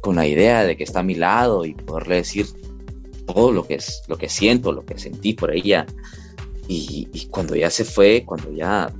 con 0.00 0.16
la 0.16 0.26
idea 0.26 0.64
de 0.64 0.76
que 0.76 0.84
está 0.84 1.00
a 1.00 1.04
mi 1.04 1.14
lado 1.14 1.64
y 1.64 1.74
poderle 1.74 2.16
decir 2.16 2.46
todo 3.26 3.52
lo 3.52 3.66
que, 3.66 3.74
es, 3.74 4.02
lo 4.08 4.16
que 4.16 4.28
siento, 4.28 4.72
lo 4.72 4.84
que 4.84 4.98
sentí 4.98 5.34
por 5.34 5.54
ella. 5.54 5.86
Y, 6.68 7.08
y 7.12 7.26
cuando 7.26 7.54
ya 7.54 7.70
se 7.70 7.84
fue, 7.84 8.24
cuando 8.26 8.52
ya 8.52 8.92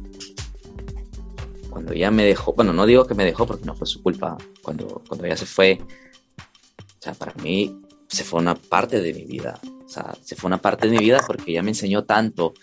cuando 1.77 1.93
ya 1.93 2.11
me 2.11 2.25
dejó, 2.25 2.55
bueno, 2.55 2.73
no 2.73 2.87
digo 2.87 3.07
que 3.07 3.15
me 3.15 3.27
dejó 3.27 3.47
porque 3.47 3.67
no 3.67 3.75
fue 3.75 3.87
su 3.87 4.03
culpa, 4.03 4.39
cuando, 4.63 5.03
cuando 5.07 5.27
ya 5.27 5.37
se 5.37 5.45
fue, 5.45 5.79
o 5.79 7.03
sea, 7.03 7.13
para 7.13 7.35
mí 7.43 7.79
se 8.09 8.25
fue 8.25 8.41
una 8.41 8.55
parte 8.55 9.01
de 9.01 9.13
mi 9.13 9.25
vida, 9.25 9.59
o 9.87 9.89
sea, 9.89 10.15
se 10.21 10.35
fue 10.35 10.49
una 10.49 10.61
parte 10.61 10.89
de 10.89 10.97
mi 10.97 10.99
vida 10.99 11.21
porque 11.25 11.53
ella 11.53 11.63
me 11.63 11.71
enseñó 11.71 12.05
tanto, 12.05 12.55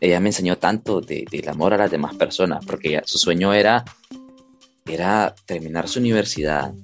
ella 0.00 0.20
me 0.20 0.28
enseñó 0.28 0.58
tanto 0.58 1.00
del 1.00 1.48
amor 1.48 1.74
a 1.74 1.78
las 1.78 1.90
demás 1.90 2.16
personas, 2.16 2.64
porque 2.66 3.00
su 3.04 3.18
sueño 3.18 3.54
era, 3.54 3.84
era 4.84 5.32
terminar 5.46 5.88
su 5.88 6.00
universidad 6.00 6.74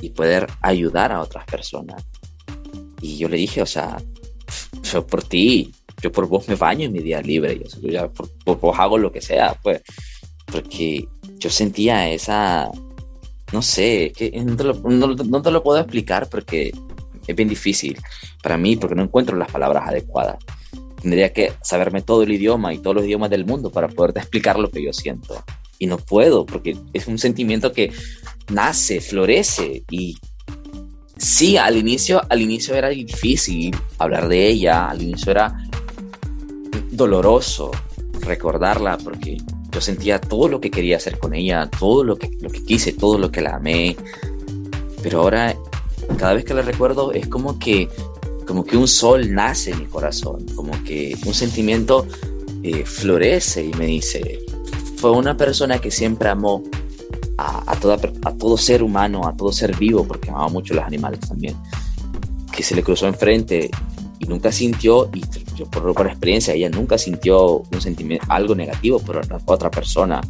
y 0.00 0.10
poder 0.10 0.46
ayudar 0.62 1.12
a 1.12 1.20
otras 1.20 1.44
personas. 1.44 2.04
Y 3.02 3.18
yo 3.18 3.28
le 3.28 3.36
dije, 3.36 3.60
o 3.60 3.66
sea, 3.66 3.98
yo 4.82 5.06
por 5.06 5.22
ti, 5.22 5.72
yo 6.00 6.10
por 6.10 6.26
vos 6.26 6.48
me 6.48 6.54
baño 6.54 6.86
en 6.86 6.92
mi 6.92 7.00
día 7.00 7.20
libre, 7.20 7.60
yo, 7.82 8.12
por, 8.12 8.60
vos 8.60 8.78
hago 8.78 8.96
lo 8.96 9.12
que 9.12 9.20
sea, 9.20 9.58
pues, 9.62 9.82
porque 10.46 11.06
yo 11.38 11.50
sentía 11.50 12.08
esa, 12.08 12.70
no 13.52 13.60
sé, 13.60 14.12
que 14.16 14.30
no 14.42 14.54
no 15.12 15.42
te 15.42 15.50
lo 15.50 15.62
puedo 15.62 15.78
explicar 15.78 16.30
porque 16.30 16.72
es 17.26 17.36
bien 17.36 17.48
difícil 17.48 17.98
para 18.42 18.56
mí 18.56 18.76
porque 18.76 18.94
no 18.94 19.02
encuentro 19.02 19.36
las 19.36 19.50
palabras 19.50 19.88
adecuadas. 19.88 20.36
Tendría 21.00 21.32
que 21.32 21.52
saberme 21.62 22.02
todo 22.02 22.22
el 22.22 22.32
idioma 22.32 22.72
y 22.72 22.78
todos 22.78 22.96
los 22.96 23.04
idiomas 23.04 23.30
del 23.30 23.44
mundo 23.44 23.70
para 23.70 23.88
poderte 23.88 24.20
explicar 24.20 24.58
lo 24.58 24.70
que 24.70 24.82
yo 24.82 24.92
siento. 24.92 25.42
Y 25.78 25.86
no 25.86 25.98
puedo 25.98 26.46
porque 26.46 26.76
es 26.92 27.06
un 27.06 27.18
sentimiento 27.18 27.72
que 27.72 27.92
nace, 28.50 29.00
florece 29.00 29.84
y 29.90 30.16
sí, 31.16 31.56
al 31.56 31.76
inicio, 31.76 32.22
al 32.30 32.40
inicio 32.40 32.74
era 32.74 32.88
difícil 32.88 33.76
hablar 33.98 34.28
de 34.28 34.48
ella, 34.48 34.88
al 34.88 35.02
inicio 35.02 35.32
era 35.32 35.54
doloroso 36.90 37.70
recordarla 38.20 38.96
porque 38.98 39.36
yo 39.70 39.80
sentía 39.80 40.20
todo 40.20 40.48
lo 40.48 40.60
que 40.60 40.70
quería 40.70 40.96
hacer 40.96 41.18
con 41.18 41.34
ella, 41.34 41.68
todo 41.78 42.02
lo 42.02 42.16
que, 42.16 42.30
lo 42.40 42.48
que 42.48 42.64
quise, 42.64 42.92
todo 42.92 43.18
lo 43.18 43.30
que 43.30 43.42
la 43.42 43.56
amé. 43.56 43.96
Pero 45.02 45.20
ahora 45.20 45.54
cada 46.18 46.34
vez 46.34 46.44
que 46.44 46.54
la 46.54 46.62
recuerdo 46.62 47.12
es 47.12 47.26
como 47.26 47.58
que, 47.58 47.88
como 48.46 48.64
que 48.64 48.76
un 48.76 48.88
sol 48.88 49.34
nace 49.34 49.72
en 49.72 49.80
mi 49.80 49.86
corazón, 49.86 50.46
como 50.54 50.72
que 50.84 51.16
un 51.26 51.34
sentimiento 51.34 52.06
eh, 52.62 52.84
florece 52.84 53.64
y 53.64 53.72
me 53.74 53.86
dice, 53.86 54.40
fue 54.96 55.10
una 55.10 55.36
persona 55.36 55.78
que 55.78 55.90
siempre 55.90 56.28
amó 56.28 56.62
a, 57.38 57.76
toda, 57.76 57.98
a 58.24 58.32
todo 58.32 58.56
ser 58.56 58.82
humano, 58.82 59.26
a 59.26 59.36
todo 59.36 59.52
ser 59.52 59.76
vivo, 59.76 60.04
porque 60.04 60.30
amaba 60.30 60.48
mucho 60.48 60.74
los 60.74 60.84
animales 60.84 61.20
también, 61.20 61.54
que 62.52 62.62
se 62.62 62.74
le 62.74 62.82
cruzó 62.82 63.06
enfrente 63.06 63.70
y 64.18 64.26
nunca 64.26 64.50
sintió, 64.50 65.10
y 65.12 65.22
yo 65.54 65.66
por, 65.66 65.92
por 65.92 66.06
experiencia, 66.06 66.54
ella 66.54 66.70
nunca 66.70 66.96
sintió 66.96 67.62
un 67.70 67.80
sentimiento, 67.80 68.24
algo 68.30 68.54
negativo 68.54 68.98
por 69.00 69.20
otra 69.46 69.70
persona. 69.70 70.20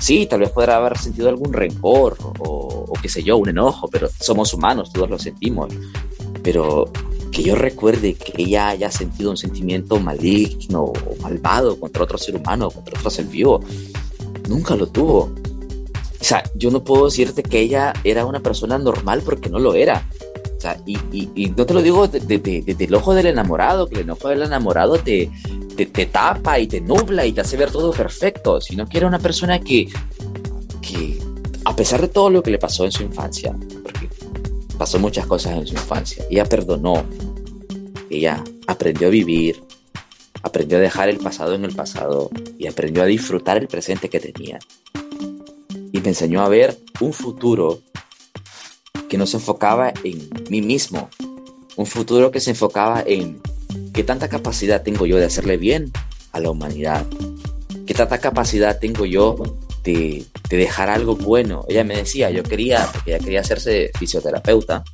Sí, 0.00 0.26
tal 0.26 0.40
vez 0.40 0.50
podrá 0.50 0.76
haber 0.76 0.96
sentido 0.96 1.28
algún 1.28 1.52
rencor 1.52 2.16
o, 2.38 2.84
o 2.88 2.92
qué 3.00 3.08
sé 3.08 3.22
yo, 3.22 3.36
un 3.36 3.48
enojo, 3.48 3.88
pero 3.88 4.08
somos 4.20 4.54
humanos, 4.54 4.92
todos 4.92 5.10
lo 5.10 5.18
sentimos. 5.18 5.72
Pero 6.42 6.90
que 7.30 7.42
yo 7.42 7.54
recuerde 7.54 8.14
que 8.14 8.42
ella 8.42 8.68
haya 8.68 8.90
sentido 8.90 9.30
un 9.30 9.36
sentimiento 9.36 10.00
maligno 10.00 10.84
o 10.84 10.94
malvado 11.20 11.78
contra 11.78 12.02
otro 12.02 12.18
ser 12.18 12.36
humano, 12.36 12.70
contra 12.70 12.98
otro 12.98 13.10
ser 13.10 13.26
vivo, 13.26 13.60
nunca 14.48 14.74
lo 14.76 14.86
tuvo. 14.86 15.30
O 16.20 16.24
sea, 16.24 16.42
yo 16.56 16.70
no 16.70 16.82
puedo 16.82 17.04
decirte 17.04 17.42
que 17.42 17.60
ella 17.60 17.92
era 18.02 18.24
una 18.24 18.40
persona 18.40 18.78
normal 18.78 19.22
porque 19.24 19.48
no 19.48 19.58
lo 19.58 19.74
era. 19.74 20.08
O 20.56 20.60
sea, 20.60 20.76
y, 20.84 21.52
no 21.56 21.64
te 21.64 21.74
lo 21.74 21.82
digo 21.82 22.08
desde 22.08 22.38
de, 22.38 22.76
el 22.76 22.94
ojo 22.94 23.14
del 23.14 23.26
enamorado, 23.26 23.86
que 23.86 24.00
el 24.00 24.10
ojo 24.10 24.28
del 24.28 24.42
enamorado 24.42 24.98
te, 24.98 25.30
te, 25.78 25.86
te, 25.86 26.06
tapa 26.06 26.58
y 26.58 26.66
te 26.66 26.80
nubla 26.80 27.24
y 27.24 27.30
te 27.30 27.40
hace 27.40 27.56
ver 27.56 27.70
todo 27.70 27.92
perfecto, 27.92 28.60
sino 28.60 28.88
que 28.88 28.98
era 28.98 29.06
una 29.06 29.20
persona 29.20 29.60
que, 29.60 29.88
que, 30.82 31.22
a 31.64 31.76
pesar 31.76 32.00
de 32.00 32.08
todo 32.08 32.30
lo 32.30 32.42
que 32.42 32.50
le 32.50 32.58
pasó 32.58 32.84
en 32.84 32.90
su 32.90 33.04
infancia, 33.04 33.56
porque 33.84 34.08
pasó 34.76 34.98
muchas 34.98 35.26
cosas 35.26 35.56
en 35.56 35.68
su 35.68 35.74
infancia, 35.74 36.24
ella 36.28 36.44
perdonó, 36.46 37.04
ella 38.10 38.42
aprendió 38.66 39.06
a 39.06 39.10
vivir, 39.12 39.62
aprendió 40.42 40.78
a 40.78 40.80
dejar 40.80 41.10
el 41.10 41.18
pasado 41.18 41.54
en 41.54 41.64
el 41.64 41.76
pasado 41.76 42.28
y 42.58 42.66
aprendió 42.66 43.04
a 43.04 43.06
disfrutar 43.06 43.56
el 43.56 43.68
presente 43.68 44.08
que 44.08 44.18
tenía. 44.18 44.58
Y 45.92 46.00
me 46.00 46.08
enseñó 46.08 46.42
a 46.42 46.48
ver 46.48 46.76
un 47.00 47.12
futuro 47.12 47.82
que 49.08 49.16
no 49.16 49.26
se 49.26 49.36
enfocaba 49.36 49.92
en 50.02 50.28
mí 50.50 50.60
mismo, 50.60 51.08
un 51.76 51.86
futuro 51.86 52.32
que 52.32 52.40
se 52.40 52.50
enfocaba 52.50 53.04
en 53.06 53.40
qué 53.92 54.02
tanta 54.04 54.28
capacidad 54.28 54.82
tengo 54.82 55.06
yo 55.06 55.16
de 55.16 55.24
hacerle 55.24 55.56
bien 55.56 55.92
a 56.32 56.40
la 56.40 56.50
humanidad, 56.50 57.06
qué 57.86 57.94
tanta 57.94 58.18
capacidad 58.18 58.78
tengo 58.78 59.06
yo 59.06 59.36
de, 59.84 60.24
dejar 60.50 60.88
algo 60.90 61.16
bueno. 61.16 61.64
Ella 61.68 61.84
me 61.84 61.96
decía, 61.96 62.30
yo 62.30 62.42
quería, 62.42 62.88
ella 63.06 63.18
quería 63.18 63.40
hacerse 63.40 63.90
fisioterapeuta, 63.98 64.84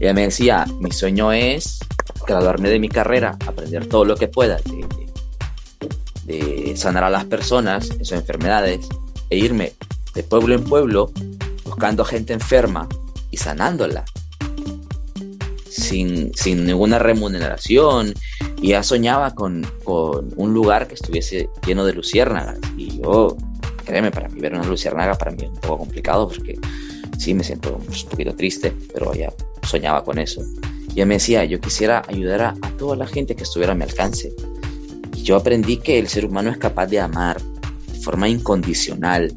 ella 0.00 0.12
me 0.12 0.22
decía, 0.22 0.66
mi 0.80 0.90
sueño 0.90 1.32
es 1.32 1.78
graduarme 2.26 2.70
de 2.70 2.78
mi 2.78 2.88
carrera, 2.88 3.36
aprender 3.46 3.86
todo 3.86 4.04
lo 4.04 4.16
que 4.16 4.28
pueda 4.28 4.58
de 6.24 6.74
sanar 6.76 7.04
a 7.04 7.10
las 7.10 7.24
personas 7.24 7.90
en 7.90 8.04
sus 8.04 8.12
enfermedades 8.12 8.88
e 9.30 9.36
irme 9.36 9.74
de 10.14 10.22
pueblo 10.22 10.54
en 10.54 10.64
pueblo 10.64 11.10
buscando 11.64 12.04
gente 12.04 12.32
enferma 12.32 12.88
y 13.30 13.36
sanándola 13.36 14.04
sin, 15.74 16.32
sin 16.34 16.64
ninguna 16.64 17.00
remuneración 17.00 18.14
y 18.62 18.68
ya 18.68 18.82
soñaba 18.82 19.34
con, 19.34 19.66
con, 19.82 20.32
un 20.36 20.54
lugar 20.54 20.86
que 20.86 20.94
estuviese 20.94 21.48
lleno 21.66 21.84
de 21.84 21.92
luciérnagas 21.92 22.58
y 22.76 23.00
yo, 23.00 23.36
créeme, 23.84 24.12
para 24.12 24.28
mí 24.28 24.40
ver 24.40 24.54
una 24.54 24.64
luciérnaga 24.64 25.14
para 25.14 25.32
mí 25.32 25.42
es 25.42 25.48
un 25.48 25.56
poco 25.56 25.78
complicado 25.78 26.28
porque 26.28 26.56
sí 27.18 27.34
me 27.34 27.42
siento 27.42 27.76
un 27.76 28.08
poquito 28.08 28.34
triste, 28.36 28.72
pero 28.92 29.12
ya 29.14 29.32
soñaba 29.64 30.04
con 30.04 30.18
eso. 30.18 30.42
Y 30.90 30.92
ella 30.92 31.06
me 31.06 31.14
decía, 31.14 31.44
yo 31.44 31.60
quisiera 31.60 32.02
ayudar 32.06 32.42
a, 32.42 32.54
a 32.62 32.70
toda 32.76 32.94
la 32.94 33.06
gente 33.08 33.34
que 33.34 33.42
estuviera 33.42 33.72
a 33.72 33.74
mi 33.74 33.82
alcance. 33.82 34.32
Y 35.16 35.22
yo 35.22 35.36
aprendí 35.36 35.78
que 35.78 35.98
el 35.98 36.06
ser 36.06 36.24
humano 36.24 36.50
es 36.50 36.58
capaz 36.58 36.86
de 36.86 37.00
amar 37.00 37.40
de 37.92 37.98
forma 37.98 38.28
incondicional, 38.28 39.34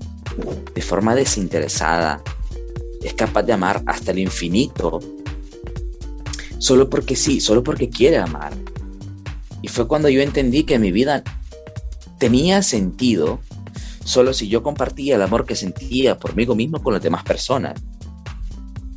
de 0.76 0.82
forma 0.82 1.15
desinteresada, 1.15 2.21
es 3.02 3.13
capaz 3.13 3.43
de 3.43 3.54
amar 3.54 3.82
hasta 3.86 4.12
el 4.12 4.19
infinito, 4.19 5.00
solo 6.60 6.89
porque 6.89 7.15
sí, 7.15 7.39
solo 7.39 7.63
porque 7.63 7.89
quiere 7.89 8.17
amar. 8.17 8.54
Y 9.62 9.67
fue 9.67 9.88
cuando 9.88 10.10
yo 10.10 10.22
entendí 10.22 10.63
que 10.63 10.80
mi 10.80 10.91
vida 10.91 11.24
tenía 12.20 12.62
sentido 12.62 13.39
solo 14.04 14.34
si 14.34 14.48
yo 14.48 14.63
compartía 14.63 15.15
el 15.15 15.22
amor 15.22 15.46
que 15.46 15.56
sentía 15.56 16.17
por 16.17 16.36
mí 16.36 16.46
mismo 16.46 16.82
con 16.82 16.93
las 16.93 17.04
demás 17.04 17.24
personas. 17.24 17.80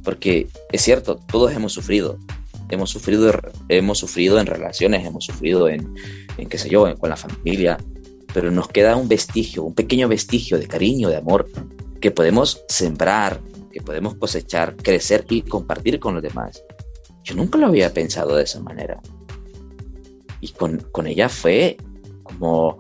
Porque 0.04 0.46
es 0.72 0.82
cierto, 0.82 1.20
todos 1.30 1.52
hemos 1.52 1.72
sufrido. 1.72 2.18
Hemos 2.68 2.90
sufrido, 2.90 3.32
hemos 3.68 3.98
sufrido 3.98 4.38
en 4.38 4.46
relaciones, 4.46 5.04
hemos 5.04 5.24
sufrido 5.24 5.68
en, 5.68 5.92
en 6.38 6.48
qué 6.48 6.56
sé 6.56 6.68
yo, 6.68 6.94
con 6.98 7.10
la 7.10 7.16
familia, 7.16 7.78
pero 8.32 8.52
nos 8.52 8.68
queda 8.68 8.94
un 8.94 9.08
vestigio, 9.08 9.64
un 9.64 9.74
pequeño 9.74 10.06
vestigio 10.06 10.56
de 10.56 10.68
cariño, 10.68 11.08
de 11.08 11.16
amor, 11.16 11.48
que 12.00 12.12
podemos 12.12 12.62
sembrar, 12.68 13.40
que 13.72 13.82
podemos 13.82 14.14
cosechar, 14.14 14.76
crecer 14.76 15.24
y 15.28 15.42
compartir 15.42 15.98
con 15.98 16.14
los 16.14 16.22
demás. 16.22 16.62
Yo 17.24 17.34
nunca 17.34 17.58
lo 17.58 17.66
había 17.66 17.92
pensado 17.92 18.36
de 18.36 18.44
esa 18.44 18.60
manera. 18.60 19.00
Y 20.40 20.48
con, 20.48 20.78
con 20.92 21.06
ella 21.06 21.28
fue 21.28 21.76
como, 22.22 22.76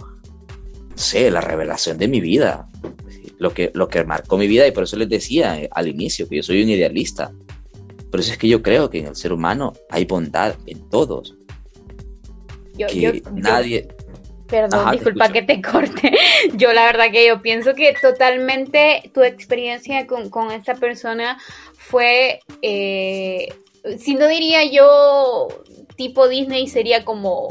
no 0.88 0.98
sé, 0.98 1.30
la 1.30 1.40
revelación 1.40 1.98
de 1.98 2.08
mi 2.08 2.20
vida, 2.20 2.68
lo 3.38 3.52
que, 3.52 3.70
lo 3.74 3.88
que 3.88 4.04
marcó 4.04 4.36
mi 4.36 4.46
vida 4.46 4.66
y 4.66 4.72
por 4.72 4.84
eso 4.84 4.96
les 4.96 5.08
decía 5.08 5.60
eh, 5.60 5.68
al 5.72 5.88
inicio 5.88 6.28
que 6.28 6.36
yo 6.36 6.42
soy 6.42 6.62
un 6.62 6.70
idealista. 6.70 7.32
Por 8.10 8.20
eso 8.20 8.32
es 8.32 8.38
que 8.38 8.48
yo 8.48 8.62
creo 8.62 8.90
que 8.90 8.98
en 8.98 9.06
el 9.06 9.16
ser 9.16 9.32
humano 9.32 9.72
hay 9.90 10.04
bondad 10.04 10.54
en 10.66 10.88
todos. 10.88 11.36
Yo, 12.76 12.86
nadie, 13.34 13.88
Perdón, 14.50 14.90
disculpa 14.90 15.30
que 15.30 15.42
te 15.42 15.62
corte. 15.62 16.12
Yo 16.54 16.72
la 16.72 16.84
verdad 16.84 17.12
que 17.12 17.26
yo 17.26 17.40
pienso 17.40 17.74
que 17.74 17.94
totalmente 18.00 19.10
tu 19.14 19.22
experiencia 19.22 20.06
con, 20.06 20.28
con 20.28 20.50
esta 20.50 20.74
persona 20.74 21.38
fue, 21.74 22.40
eh, 22.60 23.54
si 23.98 24.14
no 24.14 24.26
diría 24.28 24.64
yo 24.64 25.48
tipo 25.96 26.28
Disney, 26.28 26.68
sería 26.68 27.04
como 27.04 27.48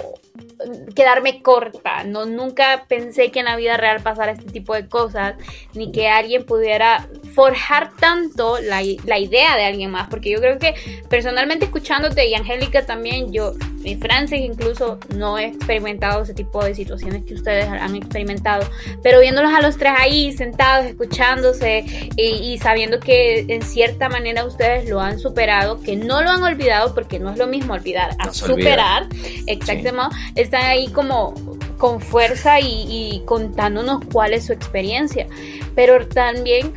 quedarme 0.96 1.42
corta, 1.42 2.04
no 2.04 2.26
nunca 2.26 2.86
pensé 2.88 3.32
que 3.32 3.40
en 3.40 3.46
la 3.46 3.56
vida 3.56 3.78
real 3.78 4.02
pasara 4.02 4.32
este 4.32 4.52
tipo 4.52 4.74
de 4.74 4.88
cosas, 4.88 5.36
ni 5.74 5.92
que 5.92 6.08
alguien 6.08 6.46
pudiera 6.46 7.08
forjar 7.34 7.92
tanto 8.00 8.60
la, 8.60 8.82
la 9.06 9.20
idea 9.20 9.56
de 9.56 9.66
alguien 9.66 9.92
más, 9.92 10.10
porque 10.10 10.32
yo 10.32 10.40
creo 10.40 10.60
que 10.60 10.74
personalmente 11.10 11.66
escuchándote 11.66 12.28
y 12.28 12.34
Angélica 12.34 12.86
también, 12.86 13.32
yo, 13.32 13.54
y 13.84 13.96
Francis 13.96 14.42
incluso, 14.42 15.00
no 15.16 15.38
he 15.38 15.46
experimentado 15.46 16.24
ese 16.24 16.34
tipo 16.34 16.64
de 16.64 16.76
situaciones 16.76 17.24
que 17.24 17.34
ustedes 17.34 17.66
han 17.68 17.96
experimentado, 17.96 18.68
pero 19.02 19.20
viéndolos 19.20 19.54
a 19.54 19.62
los 19.62 19.78
tres 19.78 19.94
ahí 19.98 20.34
sentados, 20.34 20.86
escuchándose 20.86 22.10
y, 22.16 22.58
sabiendo 22.60 23.00
que 23.00 23.46
en 23.48 23.62
cierta 23.62 24.10
manera 24.10 24.46
ustedes 24.46 24.90
lo 24.90 25.00
han 25.00 25.20
superado, 25.20 25.82
que 25.82 25.96
no 25.96 26.22
lo 26.22 26.32
han 26.32 26.44
olvidado, 26.44 26.94
porque 26.94 27.20
no 27.20 27.32
es 27.32 27.38
lo 27.38 27.48
mismo 27.48 27.74
olvidar 27.74 28.16
a 28.20 28.34
superar, 28.34 29.08
exactamente, 29.48 30.10
están 30.36 30.64
ahí 30.64 30.88
como 30.90 31.34
con 31.78 32.02
fuerza 32.02 32.60
y, 32.60 33.24
contándonos 33.26 34.04
cuál 34.12 34.34
es 34.34 34.46
su 34.46 34.54
experiencia. 34.54 35.28
Pero 35.76 36.08
también 36.08 36.74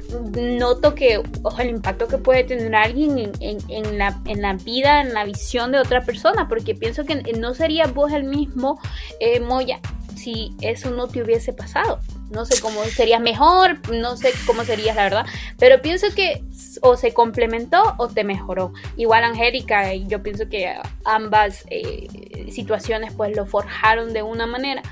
noto 0.59 0.95
que 0.95 1.21
el 1.59 1.69
impacto 1.69 2.07
que 2.07 2.19
puede 2.19 2.45
tener 2.45 2.75
alguien 2.75 3.33
en, 3.41 3.99
la, 3.99 4.21
en 4.27 4.43
la 4.43 4.55
vida, 4.55 5.01
en 5.01 5.12
la 5.12 5.25
visión 5.25 5.73
de 5.73 5.81
otra 5.81 6.03
persona, 6.03 6.49
porque 6.49 6.75
pienso 6.75 7.05
que 7.05 7.17
no 7.38 7.55
sería 7.55 7.87
vos 7.87 8.12
el 8.12 8.25
mismo, 8.25 8.81
eh, 9.19 9.41
Moya, 9.41 9.81
si 10.15 10.55
eso 10.61 10.91
no 10.91 11.09
te 11.09 11.23
hubiese 11.23 11.53
pasado. 11.53 11.99
No 12.31 12.47
sé 12.47 12.61
cómo 12.62 12.83
serías 12.85 13.21
mejor, 13.21 13.79
no 13.91 14.17
sé 14.17 14.33
cómo 14.47 14.65
serías, 14.65 14.97
la 14.97 15.03
verdad, 15.03 15.27
pero 15.59 15.83
pienso 15.83 16.07
que 16.15 16.43
o 16.81 16.97
se 16.97 17.12
complementó 17.12 17.95
o 17.99 18.09
te 18.09 18.25
mejoró. 18.25 18.73
Igual 18.97 19.25
Angélica, 19.25 19.93
yo 19.95 20.23
pienso 20.23 20.49
que 20.49 20.75
ambas 21.05 21.65
eh, 21.69 22.09
situaciones 22.51 23.13
pues 23.15 23.37
lo 23.37 23.47
forjaron 23.47 24.13
de 24.13 24.23
una 24.23 24.47
manera 24.47 24.83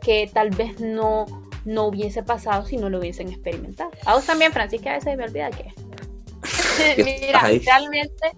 que 0.00 0.30
tal 0.32 0.50
vez 0.50 0.80
no, 0.80 1.26
no 1.64 1.86
hubiese 1.86 2.22
pasado 2.22 2.64
si 2.66 2.76
no 2.76 2.88
lo 2.90 2.98
hubiesen 2.98 3.28
experimentado. 3.28 3.90
A 4.06 4.14
vos 4.14 4.26
también, 4.26 4.52
Francisca, 4.52 4.90
a 4.90 4.94
veces 4.94 5.16
me 5.16 5.24
olvida 5.24 5.50
que... 5.50 5.72
Mira, 7.02 7.40
realmente, 7.40 8.32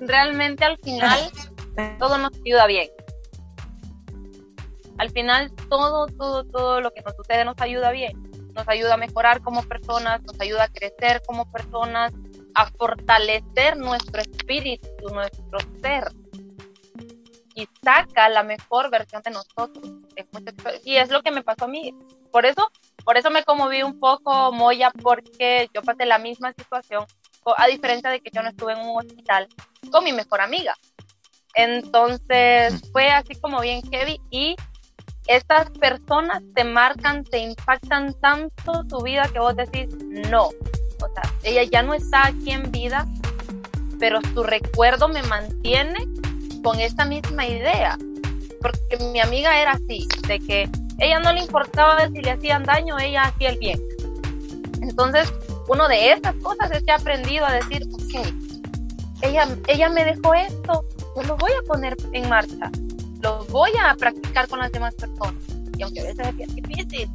realmente 0.00 0.64
al 0.64 0.78
final 0.78 1.30
todo 1.98 2.18
nos 2.18 2.32
ayuda 2.44 2.66
bien. 2.66 2.88
Al 4.98 5.10
final 5.10 5.52
todo, 5.68 6.06
todo, 6.06 6.44
todo 6.44 6.80
lo 6.80 6.90
que 6.90 7.02
nos 7.02 7.14
sucede 7.14 7.44
nos 7.44 7.60
ayuda 7.60 7.90
bien, 7.90 8.12
nos 8.54 8.66
ayuda 8.66 8.94
a 8.94 8.96
mejorar 8.96 9.42
como 9.42 9.62
personas, 9.62 10.22
nos 10.22 10.40
ayuda 10.40 10.64
a 10.64 10.68
crecer 10.68 11.22
como 11.26 11.50
personas, 11.52 12.12
a 12.54 12.66
fortalecer 12.70 13.76
nuestro 13.76 14.22
espíritu, 14.22 14.88
nuestro 15.12 15.58
ser 15.82 16.04
y 17.56 17.66
saca 17.82 18.28
la 18.28 18.42
mejor 18.42 18.90
versión 18.90 19.22
de 19.22 19.30
nosotros. 19.30 19.90
Y 20.84 20.96
es 20.96 21.10
lo 21.10 21.22
que 21.22 21.30
me 21.30 21.42
pasó 21.42 21.64
a 21.64 21.68
mí. 21.68 21.92
Por 22.30 22.44
eso, 22.44 22.70
por 23.02 23.16
eso 23.16 23.30
me 23.30 23.42
conmoví 23.42 23.82
un 23.82 23.98
poco, 23.98 24.52
Moya, 24.52 24.92
porque 25.02 25.68
yo 25.74 25.82
pasé 25.82 26.04
la 26.04 26.18
misma 26.18 26.52
situación, 26.52 27.06
a 27.56 27.66
diferencia 27.66 28.10
de 28.10 28.20
que 28.20 28.30
yo 28.30 28.42
no 28.42 28.50
estuve 28.50 28.74
en 28.74 28.80
un 28.80 28.98
hospital 28.98 29.48
con 29.90 30.04
mi 30.04 30.12
mejor 30.12 30.42
amiga. 30.42 30.74
Entonces 31.54 32.82
fue 32.92 33.10
así 33.10 33.34
como 33.36 33.60
bien 33.62 33.80
heavy 33.90 34.20
y 34.30 34.54
estas 35.26 35.70
personas 35.70 36.42
te 36.54 36.62
marcan, 36.62 37.24
te 37.24 37.38
impactan 37.38 38.12
tanto 38.20 38.84
tu 38.84 39.02
vida 39.02 39.28
que 39.32 39.38
vos 39.38 39.56
decís, 39.56 39.88
no, 40.30 40.48
o 40.48 41.08
sea, 41.14 41.32
ella 41.42 41.62
ya 41.62 41.82
no 41.82 41.94
está 41.94 42.26
aquí 42.26 42.50
en 42.50 42.70
vida, 42.70 43.06
pero 43.98 44.20
su 44.34 44.42
recuerdo 44.42 45.08
me 45.08 45.22
mantiene 45.22 46.06
con 46.66 46.80
esta 46.80 47.04
misma 47.04 47.46
idea. 47.46 47.96
Porque 48.60 48.98
mi 49.12 49.20
amiga 49.20 49.62
era 49.62 49.70
así, 49.70 50.08
de 50.26 50.40
que 50.40 50.68
ella 50.98 51.20
no 51.20 51.32
le 51.32 51.42
importaba 51.42 52.08
si 52.08 52.20
le 52.20 52.32
hacían 52.32 52.64
daño, 52.64 52.98
ella 52.98 53.22
hacía 53.22 53.50
el 53.50 53.58
bien. 53.58 53.80
Entonces, 54.82 55.32
uno 55.68 55.86
de 55.86 56.10
esas 56.10 56.34
cosas 56.42 56.72
es 56.72 56.82
que 56.82 56.90
he 56.90 56.94
aprendido 56.94 57.46
a 57.46 57.52
decir, 57.52 57.84
ok, 57.92 58.26
ella, 59.22 59.46
ella 59.68 59.88
me 59.90 60.04
dejó 60.06 60.34
esto, 60.34 60.84
yo 61.14 61.22
lo 61.22 61.36
voy 61.36 61.52
a 61.52 61.66
poner 61.68 61.96
en 62.12 62.28
marcha, 62.28 62.68
lo 63.22 63.44
voy 63.44 63.70
a 63.80 63.94
practicar 63.94 64.48
con 64.48 64.58
las 64.58 64.72
demás 64.72 64.92
personas. 64.96 65.40
Y 65.78 65.84
aunque 65.84 66.00
a 66.00 66.04
veces 66.04 66.26
es 66.36 66.52
difícil, 66.52 67.08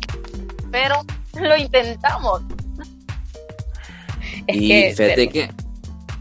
pero 0.72 0.96
lo 1.34 1.58
intentamos. 1.58 2.42
y 4.48 4.94
fíjate 4.94 5.28
que, 5.28 5.50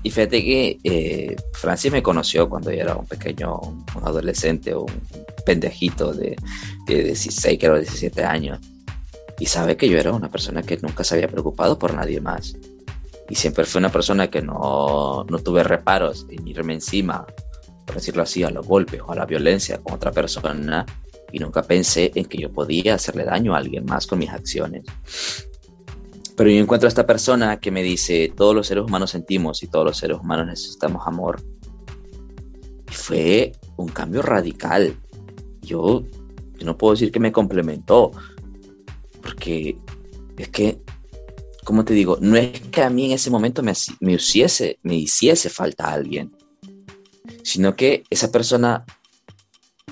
y 0.02 0.10
fíjate 0.10 0.42
que 0.42 0.78
eh, 0.82 1.36
Francis 1.52 1.92
me 1.92 2.02
conoció 2.02 2.48
cuando 2.48 2.70
yo 2.70 2.80
era 2.80 2.94
un 2.94 3.06
pequeño, 3.06 3.58
un 3.60 3.84
adolescente, 4.02 4.74
un 4.74 4.90
pendejito 5.44 6.12
de, 6.12 6.36
de 6.86 7.04
16, 7.04 7.58
creo, 7.58 7.76
17 7.76 8.24
años. 8.24 8.58
Y 9.38 9.46
sabe 9.46 9.76
que 9.76 9.88
yo 9.88 9.98
era 9.98 10.12
una 10.12 10.30
persona 10.30 10.62
que 10.62 10.78
nunca 10.78 11.04
se 11.04 11.14
había 11.14 11.28
preocupado 11.28 11.78
por 11.78 11.94
nadie 11.94 12.20
más. 12.20 12.56
Y 13.28 13.34
siempre 13.34 13.64
fue 13.64 13.78
una 13.78 13.92
persona 13.92 14.28
que 14.30 14.40
no, 14.40 15.24
no 15.28 15.38
tuve 15.38 15.64
reparos 15.64 16.26
en 16.30 16.48
irme 16.48 16.74
encima, 16.74 17.26
por 17.84 17.94
decirlo 17.94 18.22
así, 18.22 18.42
a 18.42 18.50
los 18.50 18.66
golpes 18.66 19.00
o 19.06 19.12
a 19.12 19.16
la 19.16 19.26
violencia 19.26 19.78
con 19.78 19.94
otra 19.94 20.12
persona. 20.12 20.86
Y 21.30 21.38
nunca 21.38 21.62
pensé 21.62 22.10
en 22.14 22.24
que 22.24 22.38
yo 22.38 22.50
podía 22.50 22.94
hacerle 22.94 23.24
daño 23.24 23.54
a 23.54 23.58
alguien 23.58 23.84
más 23.84 24.06
con 24.06 24.18
mis 24.18 24.30
acciones. 24.30 24.84
Pero 26.40 26.53
yo 26.53 26.62
encuentro 26.62 26.87
a 26.87 26.88
esta 26.88 27.07
persona 27.07 27.61
que 27.61 27.70
me 27.70 27.83
dice, 27.83 28.33
todos 28.35 28.55
los 28.55 28.66
seres 28.66 28.85
humanos 28.85 29.11
sentimos 29.11 29.62
y 29.62 29.66
todos 29.66 29.85
los 29.85 29.98
seres 29.98 30.16
humanos 30.16 30.46
necesitamos 30.46 31.07
amor. 31.07 31.42
Y 32.90 32.94
fue 32.94 33.53
un 33.76 33.88
cambio 33.88 34.22
radical. 34.22 34.96
Yo, 35.61 36.03
yo 36.57 36.64
no 36.64 36.79
puedo 36.79 36.94
decir 36.94 37.12
que 37.12 37.20
me 37.20 37.31
complementó, 37.31 38.12
porque 39.20 39.76
es 40.38 40.48
que, 40.48 40.81
como 41.62 41.85
te 41.85 41.92
digo, 41.92 42.16
no 42.22 42.37
es 42.37 42.59
que 42.59 42.85
a 42.85 42.88
mí 42.88 43.05
en 43.05 43.12
ese 43.12 43.29
momento 43.29 43.62
me, 43.62 43.74
me, 44.00 44.14
hiciese, 44.14 44.79
me 44.83 44.94
hiciese 44.94 45.50
falta 45.50 45.92
alguien, 45.92 46.35
sino 47.42 47.76
que 47.76 48.03
esa 48.09 48.33
persona 48.33 48.87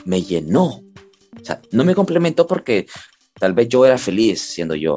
me 0.06 0.22
llenó. 0.22 0.64
O 0.64 1.44
sea, 1.44 1.61
no 1.72 1.84
me 1.84 1.94
complementó 1.94 2.46
porque 2.46 2.87
tal 3.38 3.52
vez 3.52 3.68
yo 3.68 3.84
era 3.84 3.98
feliz 3.98 4.40
siendo 4.40 4.74
yo, 4.74 4.94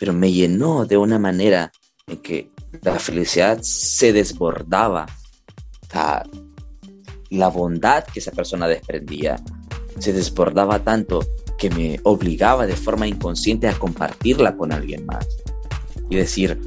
pero 0.00 0.14
me 0.14 0.32
llenó 0.32 0.86
de 0.86 0.96
una 0.96 1.18
manera 1.18 1.70
en 2.06 2.16
que 2.16 2.50
la 2.82 2.98
felicidad 2.98 3.58
se 3.62 4.12
desbordaba. 4.12 5.06
la 7.28 7.48
bondad 7.48 8.04
que 8.04 8.18
esa 8.18 8.32
persona 8.32 8.66
desprendía 8.66 9.36
se 9.98 10.12
desbordaba 10.12 10.82
tanto 10.82 11.20
que 11.58 11.70
me 11.70 12.00
obligaba 12.04 12.66
de 12.66 12.74
forma 12.74 13.06
inconsciente 13.06 13.68
a 13.68 13.78
compartirla 13.78 14.56
con 14.56 14.72
alguien 14.72 15.04
más. 15.04 15.28
Y 16.08 16.16
decir, 16.16 16.58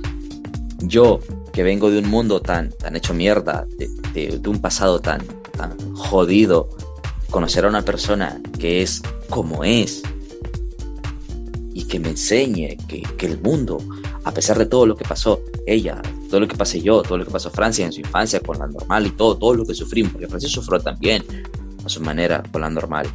yo 0.84 1.19
que 1.52 1.63
vengo 1.63 1.89
de 1.89 2.00
un 2.00 2.10
mundo 2.10 2.39
tan, 2.41 2.69
tan 2.72 2.96
hecho 2.96 3.13
mierda, 3.15 3.65
de, 3.78 4.39
un 4.46 4.62
pasado 4.62 5.00
tan, 5.00 5.26
tan 5.58 5.96
jodido, 5.96 6.69
conocer 7.32 7.65
a 7.65 7.69
una 7.69 7.84
persona 7.84 8.39
que 8.60 8.84
es 8.84 9.02
como 9.30 9.63
es 9.63 10.04
que 11.93 11.99
me 11.99 12.10
enseñe 12.10 12.75
que, 12.88 13.03
que, 13.19 13.27
el 13.27 13.39
mundo, 13.39 13.77
a 14.23 14.32
pesar 14.32 14.58
de 14.58 14.65
todo 14.65 14.88
lo 14.88 14.95
que 14.95 15.06
pasó, 15.06 15.39
ella, 15.67 16.01
todo 16.27 16.39
lo 16.39 16.47
que 16.47 16.56
pasé 16.56 16.82
yo, 16.82 17.03
todo 17.03 17.19
lo 17.19 17.23
que 17.23 17.29
pasó 17.29 17.51
Francia 17.51 17.86
en 17.86 17.93
su 17.93 17.99
infancia 17.99 18.39
con 18.39 18.58
la 18.58 18.65
normal 18.65 19.06
y 19.06 19.12
todo, 19.12 19.38
todo 19.38 19.53
lo 19.53 19.63
que 19.63 19.75
sufrimos, 19.75 20.12
porque 20.12 20.27
Francia 20.27 20.49
sufrió 20.49 20.79
también 20.79 21.23
a 21.86 21.89
su 21.89 22.01
manera 22.01 22.41
con 22.51 22.62
la 22.62 22.69
normal, 22.71 23.06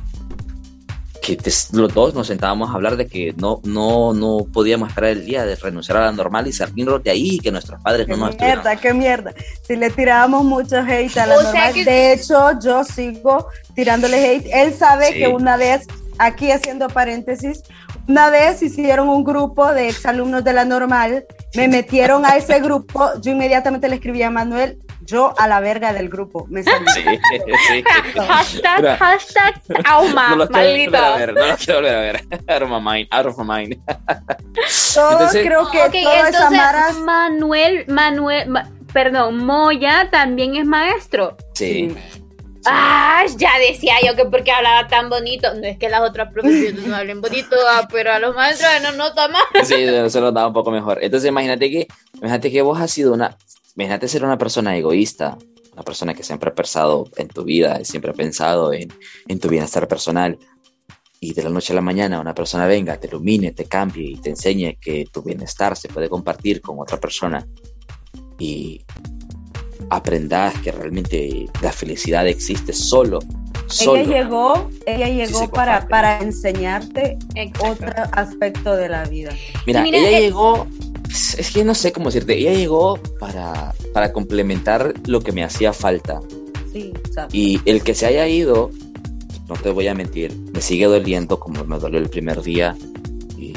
que 1.21 1.37
los 1.73 1.93
dos 1.93 2.15
nos 2.15 2.29
sentábamos 2.29 2.71
a 2.71 2.75
hablar 2.75 2.97
de 2.97 3.09
que 3.09 3.35
no, 3.37 3.61
no, 3.65 4.15
no 4.15 4.47
podíamos 4.53 4.91
esperar 4.91 5.11
el 5.11 5.27
día 5.27 5.45
de 5.45 5.57
renunciar 5.57 5.99
a 5.99 6.03
la 6.03 6.13
normal 6.13 6.47
y 6.47 6.53
salirnos 6.53 7.03
de 7.03 7.11
ahí, 7.11 7.41
que 7.41 7.51
nuestros 7.51 7.83
padres 7.83 8.07
no 8.07 8.17
nos 8.17 8.39
mierda, 8.39 8.77
qué 8.77 8.95
mierda. 8.95 9.35
Si 9.67 9.75
le 9.75 9.91
tirábamos 9.91 10.45
mucho 10.45 10.77
hate 10.77 11.19
a 11.19 11.27
la 11.27 11.43
normal, 11.43 11.75
de 11.75 12.13
hecho, 12.13 12.61
yo 12.63 12.85
sigo 12.85 13.49
tirándole 13.75 14.37
hate. 14.37 14.47
Él 14.53 14.73
sabe 14.73 15.15
que 15.15 15.27
una 15.27 15.57
vez, 15.57 15.85
aquí 16.19 16.51
haciendo 16.51 16.89
paréntesis, 16.89 17.63
una 18.09 18.31
vez 18.31 18.63
hicieron 18.63 19.09
un 19.09 19.25
grupo 19.25 19.73
de 19.73 19.89
exalumnos 19.89 20.43
de 20.45 20.53
la 20.53 20.65
normal, 20.65 21.27
me 21.55 21.69
metieron 21.69 22.25
a 22.25 22.37
ese 22.37 22.61
grupo, 22.61 23.11
yo 23.21 23.33
inmediatamente 23.33 23.89
le 23.89 23.97
escribí 23.97 24.23
a 24.23 24.31
Manuel, 24.31 24.79
yo 25.09 25.35
a 25.39 25.49
la 25.49 25.61
verga 25.61 25.93
del 25.93 26.11
grupo. 26.11 26.47
Me 26.49 26.63
sí, 26.63 26.71
sí. 26.95 27.85
hashtag, 28.17 28.99
hashtag 28.99 29.63
trauma, 29.83 30.37
no 30.37 30.47
maldito. 30.51 30.99
no 31.33 31.47
lo 31.47 31.57
quiero 31.57 31.81
volver 31.81 31.95
a 31.95 32.01
ver. 32.01 32.21
Out 32.49 32.63
of 32.63 32.69
my 32.69 32.81
mind, 32.81 33.09
out 33.11 33.27
of 33.27 33.39
my 33.39 33.45
mind. 33.45 33.77
Todos 34.95 35.33
creo 35.33 35.71
que 35.71 35.83
okay, 35.83 36.05
entonces, 36.05 36.99
Manuel, 37.05 37.87
Manuel, 37.89 38.53
perdón, 38.93 39.45
Moya 39.47 40.09
también 40.11 40.57
es 40.57 40.67
maestro. 40.67 41.37
Sí. 41.55 41.95
Ah, 42.67 43.25
ya 43.37 43.53
decía 43.59 43.95
yo 44.05 44.17
que 44.17 44.25
porque 44.25 44.51
hablaba 44.51 44.89
tan 44.89 45.09
bonito. 45.09 45.55
No 45.55 45.67
es 45.67 45.79
que 45.79 45.89
las 45.89 46.01
otras 46.01 46.33
profesiones 46.33 46.87
no 46.87 46.97
hablen 46.97 47.21
bonito, 47.21 47.57
ah, 47.71 47.89
pero 47.91 48.13
a 48.13 48.19
los 48.19 48.35
maestros 48.35 48.71
no 48.83 48.93
nota 48.93 49.29
más. 49.29 49.45
Sí, 49.65 49.87
se 50.11 50.21
nos 50.21 50.35
da 50.35 50.47
un 50.47 50.53
poco 50.53 50.71
mejor. 50.71 50.99
Entonces 51.03 51.29
imagínate 51.29 51.71
que, 51.71 51.89
imagínate 52.15 52.51
que 52.51 52.63
vos 52.63 52.81
has 52.81 52.91
sido 52.91 53.13
una, 53.13 53.37
Imagínate 53.79 54.09
ser 54.09 54.25
una 54.25 54.37
persona 54.37 54.77
egoísta, 54.77 55.39
una 55.73 55.85
persona 55.85 56.13
que 56.13 56.25
siempre 56.25 56.51
ha 56.51 56.55
pensado 56.55 57.09
en 57.17 57.29
tu 57.29 57.45
vida, 57.45 57.85
siempre 57.85 58.11
ha 58.11 58.15
pensado 58.15 58.73
en, 58.73 58.89
tu 59.39 59.49
bienestar 59.49 59.87
personal, 59.87 60.37
y 61.21 61.33
de 61.33 61.45
la 61.45 61.51
noche 61.51 61.73
a 61.73 61.77
la 61.77 61.81
mañana 61.81 62.19
una 62.19 62.35
persona 62.35 62.67
venga, 62.67 62.97
te 62.97 63.07
ilumine, 63.07 63.53
te 63.53 63.67
cambie 63.67 64.11
y 64.11 64.17
te 64.17 64.31
enseñe 64.31 64.77
que 64.81 65.07
tu 65.13 65.23
bienestar 65.23 65.77
se 65.77 65.89
puede 65.89 66.09
compartir 66.09 66.61
con 66.61 66.81
otra 66.81 66.99
persona 66.99 67.47
y 68.37 68.85
aprendas 69.91 70.55
que 70.61 70.73
realmente 70.73 71.47
la 71.63 71.73
felicidad 71.73 72.27
existe 72.27 72.73
solo. 72.73 73.21
solo 73.67 74.01
ella 74.01 74.23
llegó, 74.23 74.71
ella 74.87 75.09
llegó 75.09 75.49
para, 75.51 75.89
para 75.89 76.21
enseñarte 76.21 77.19
otro 77.61 77.93
aspecto 78.13 78.77
de 78.77 78.89
la 78.89 79.05
vida. 79.05 79.33
Mira, 79.67 79.85
ella 79.87 80.21
llegó 80.21 80.67
es 81.09 81.51
que 81.53 81.65
no 81.65 81.75
sé 81.75 81.93
cómo 81.93 82.07
decirte, 82.07 82.37
ella 82.37 82.53
llegó 82.53 82.99
para, 83.19 83.75
para 83.93 84.13
complementar 84.13 84.95
lo 85.07 85.21
que 85.21 85.33
me 85.33 85.43
hacía 85.43 85.73
falta. 85.73 86.21
Sí, 86.73 86.93
y 87.33 87.61
el 87.65 87.83
que 87.83 87.95
se 87.95 88.07
haya 88.07 88.29
ido, 88.29 88.71
no 89.49 89.55
te 89.55 89.71
voy 89.71 89.89
a 89.89 89.95
mentir, 89.95 90.37
me 90.53 90.61
sigue 90.61 90.85
doliendo 90.85 91.41
como 91.41 91.65
me 91.65 91.79
dolió 91.79 91.99
el 91.99 92.11
primer 92.11 92.43
día 92.43 92.77
y, 93.37 93.55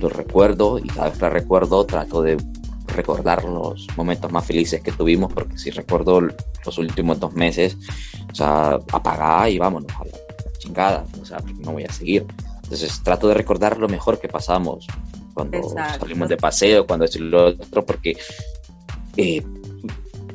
lo 0.00 0.08
recuerdo 0.08 0.80
y 0.80 0.88
cada 0.88 1.10
vez 1.10 1.18
que 1.18 1.30
recuerdo 1.30 1.86
trato 1.86 2.22
de 2.22 2.36
recordar 2.92 3.44
los 3.44 3.86
momentos 3.96 4.30
más 4.30 4.44
felices 4.44 4.80
que 4.82 4.92
tuvimos 4.92 5.32
porque 5.32 5.58
si 5.58 5.70
recuerdo 5.70 6.20
los 6.20 6.78
últimos 6.78 7.18
dos 7.18 7.32
meses, 7.34 7.76
o 8.30 8.34
sea, 8.34 8.78
apagada 8.92 9.48
y 9.48 9.58
vámonos 9.58 9.90
a 9.92 10.04
la 10.04 10.12
chingada, 10.58 11.04
o 11.20 11.24
sea, 11.24 11.38
no 11.60 11.72
voy 11.72 11.84
a 11.84 11.92
seguir. 11.92 12.26
Entonces 12.62 13.02
trato 13.02 13.28
de 13.28 13.34
recordar 13.34 13.78
lo 13.78 13.88
mejor 13.88 14.20
que 14.20 14.28
pasamos, 14.28 14.86
cuando 15.34 15.58
salimos 15.98 16.28
de 16.28 16.36
paseo, 16.36 16.86
cuando 16.86 17.04
es 17.04 17.18
lo 17.18 17.46
otro, 17.46 17.84
porque 17.84 18.16
eh, 19.16 19.42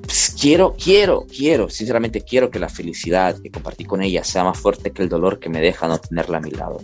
pues, 0.01 0.35
quiero, 0.39 0.75
quiero, 0.75 1.25
quiero, 1.25 1.69
sinceramente 1.69 2.21
quiero 2.21 2.49
que 2.49 2.59
la 2.59 2.69
felicidad 2.69 3.37
que 3.41 3.51
compartí 3.51 3.85
con 3.85 4.01
ella 4.01 4.23
sea 4.23 4.43
más 4.43 4.59
fuerte 4.59 4.91
que 4.91 5.03
el 5.03 5.09
dolor 5.09 5.39
que 5.39 5.49
me 5.49 5.61
deja 5.61 5.87
no 5.87 5.97
tenerla 5.99 6.37
a 6.37 6.41
mi 6.41 6.51
lado 6.51 6.79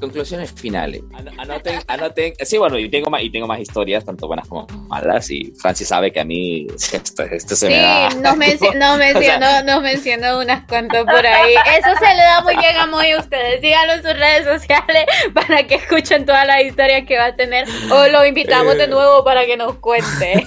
conclusiones, 0.00 0.52
finales. 0.52 1.02
Anoten, 1.38 1.80
anoten. 1.88 2.34
Sí, 2.44 2.58
bueno, 2.58 2.78
y 2.78 2.88
tengo, 2.88 3.10
más, 3.10 3.22
y 3.22 3.30
tengo 3.30 3.46
más 3.46 3.60
historias, 3.60 4.04
tanto 4.04 4.26
buenas 4.26 4.48
como 4.48 4.66
malas. 4.88 5.30
Y 5.30 5.52
Francis 5.60 5.88
sabe 5.88 6.12
que 6.12 6.20
a 6.20 6.24
mí 6.24 6.66
esto, 6.74 7.22
esto 7.24 7.56
se 7.56 7.68
me 7.68 7.78
da. 7.78 8.08
Nos, 8.10 8.36
mencionó, 8.36 8.96
nos 9.64 9.82
mencionó 9.82 10.40
unas 10.40 10.66
cuantas 10.66 11.04
por 11.04 11.26
ahí. 11.26 11.54
Eso 11.78 11.90
se 11.98 12.14
le 12.14 12.22
da 12.22 12.40
muy 12.42 12.56
bien 12.56 12.76
a 12.76 12.86
muy 12.86 13.14
ustedes. 13.14 13.60
Síganlo 13.60 13.94
en 13.94 14.02
sus 14.02 14.18
redes 14.18 14.44
sociales 14.44 15.04
para 15.34 15.66
que 15.66 15.76
escuchen 15.76 16.26
todas 16.26 16.46
las 16.46 16.62
historias 16.62 17.06
que 17.06 17.16
va 17.16 17.26
a 17.26 17.36
tener. 17.36 17.66
O 17.90 18.08
lo 18.08 18.24
invitamos 18.24 18.76
de 18.76 18.88
nuevo 18.88 19.24
para 19.24 19.46
que 19.46 19.56
nos 19.56 19.76
cuente. 19.76 20.46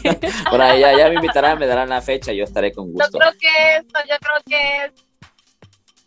por 0.49 0.61
ahí 0.61 0.81
ya, 0.81 0.97
ya 0.97 1.09
me 1.09 1.15
invitarán, 1.15 1.59
me 1.59 1.67
darán 1.67 1.89
la 1.89 2.01
fecha 2.01 2.31
y 2.31 2.37
yo 2.37 2.43
estaré 2.43 2.71
con 2.71 2.91
gusto. 2.91 3.09
Yo 3.13 3.19
creo 3.19 3.31
que 3.39 3.77
esto, 3.77 3.99
yo 4.09 4.15
creo 4.19 4.43
que 4.45 5.05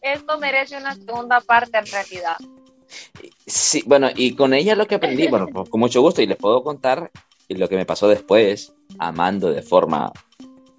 esto 0.00 0.38
merece 0.38 0.76
una 0.76 0.94
segunda 0.94 1.40
parte 1.40 1.78
en 1.78 1.86
realidad. 1.86 2.36
Sí, 3.46 3.82
bueno, 3.86 4.08
y 4.14 4.34
con 4.34 4.54
ella 4.54 4.74
lo 4.74 4.86
que 4.86 4.96
aprendí, 4.96 5.26
bueno, 5.28 5.46
con 5.70 5.80
mucho 5.80 6.00
gusto, 6.00 6.22
y 6.22 6.26
les 6.26 6.36
puedo 6.36 6.62
contar 6.62 7.10
lo 7.48 7.68
que 7.68 7.76
me 7.76 7.86
pasó 7.86 8.08
después, 8.08 8.74
amando 8.98 9.50
de 9.50 9.62
forma, 9.62 10.12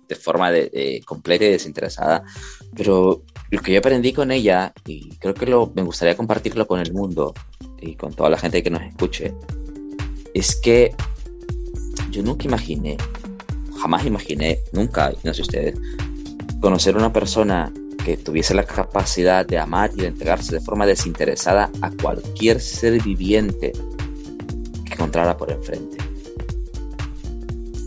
de 0.07 0.15
forma 0.15 0.51
de, 0.51 1.01
completa 1.05 1.45
y 1.45 1.49
desinteresada, 1.49 2.23
pero 2.75 3.23
lo 3.49 3.61
que 3.61 3.73
yo 3.73 3.79
aprendí 3.79 4.13
con 4.13 4.31
ella, 4.31 4.73
y 4.85 5.09
creo 5.17 5.33
que 5.33 5.47
lo, 5.47 5.71
me 5.73 5.81
gustaría 5.81 6.15
compartirlo 6.15 6.67
con 6.67 6.79
el 6.79 6.93
mundo 6.93 7.33
y 7.81 7.95
con 7.95 8.13
toda 8.13 8.29
la 8.29 8.37
gente 8.37 8.61
que 8.61 8.69
nos 8.69 8.83
escuche, 8.83 9.33
es 10.33 10.55
que 10.55 10.93
yo 12.11 12.21
nunca 12.21 12.45
imaginé, 12.45 12.97
jamás 13.79 14.05
imaginé, 14.05 14.59
nunca, 14.73 15.11
no 15.23 15.33
sé 15.33 15.41
ustedes, 15.41 15.79
conocer 16.61 16.95
una 16.95 17.11
persona 17.11 17.71
tuviese 18.17 18.53
la 18.53 18.63
capacidad 18.63 19.45
de 19.45 19.57
amar 19.57 19.91
y 19.95 20.01
de 20.01 20.07
entregarse 20.07 20.55
de 20.55 20.61
forma 20.61 20.85
desinteresada 20.85 21.69
a 21.81 21.91
cualquier 21.91 22.61
ser 22.61 23.01
viviente 23.01 23.73
que 24.85 24.93
encontrara 24.93 25.37
por 25.37 25.51
enfrente. 25.51 25.97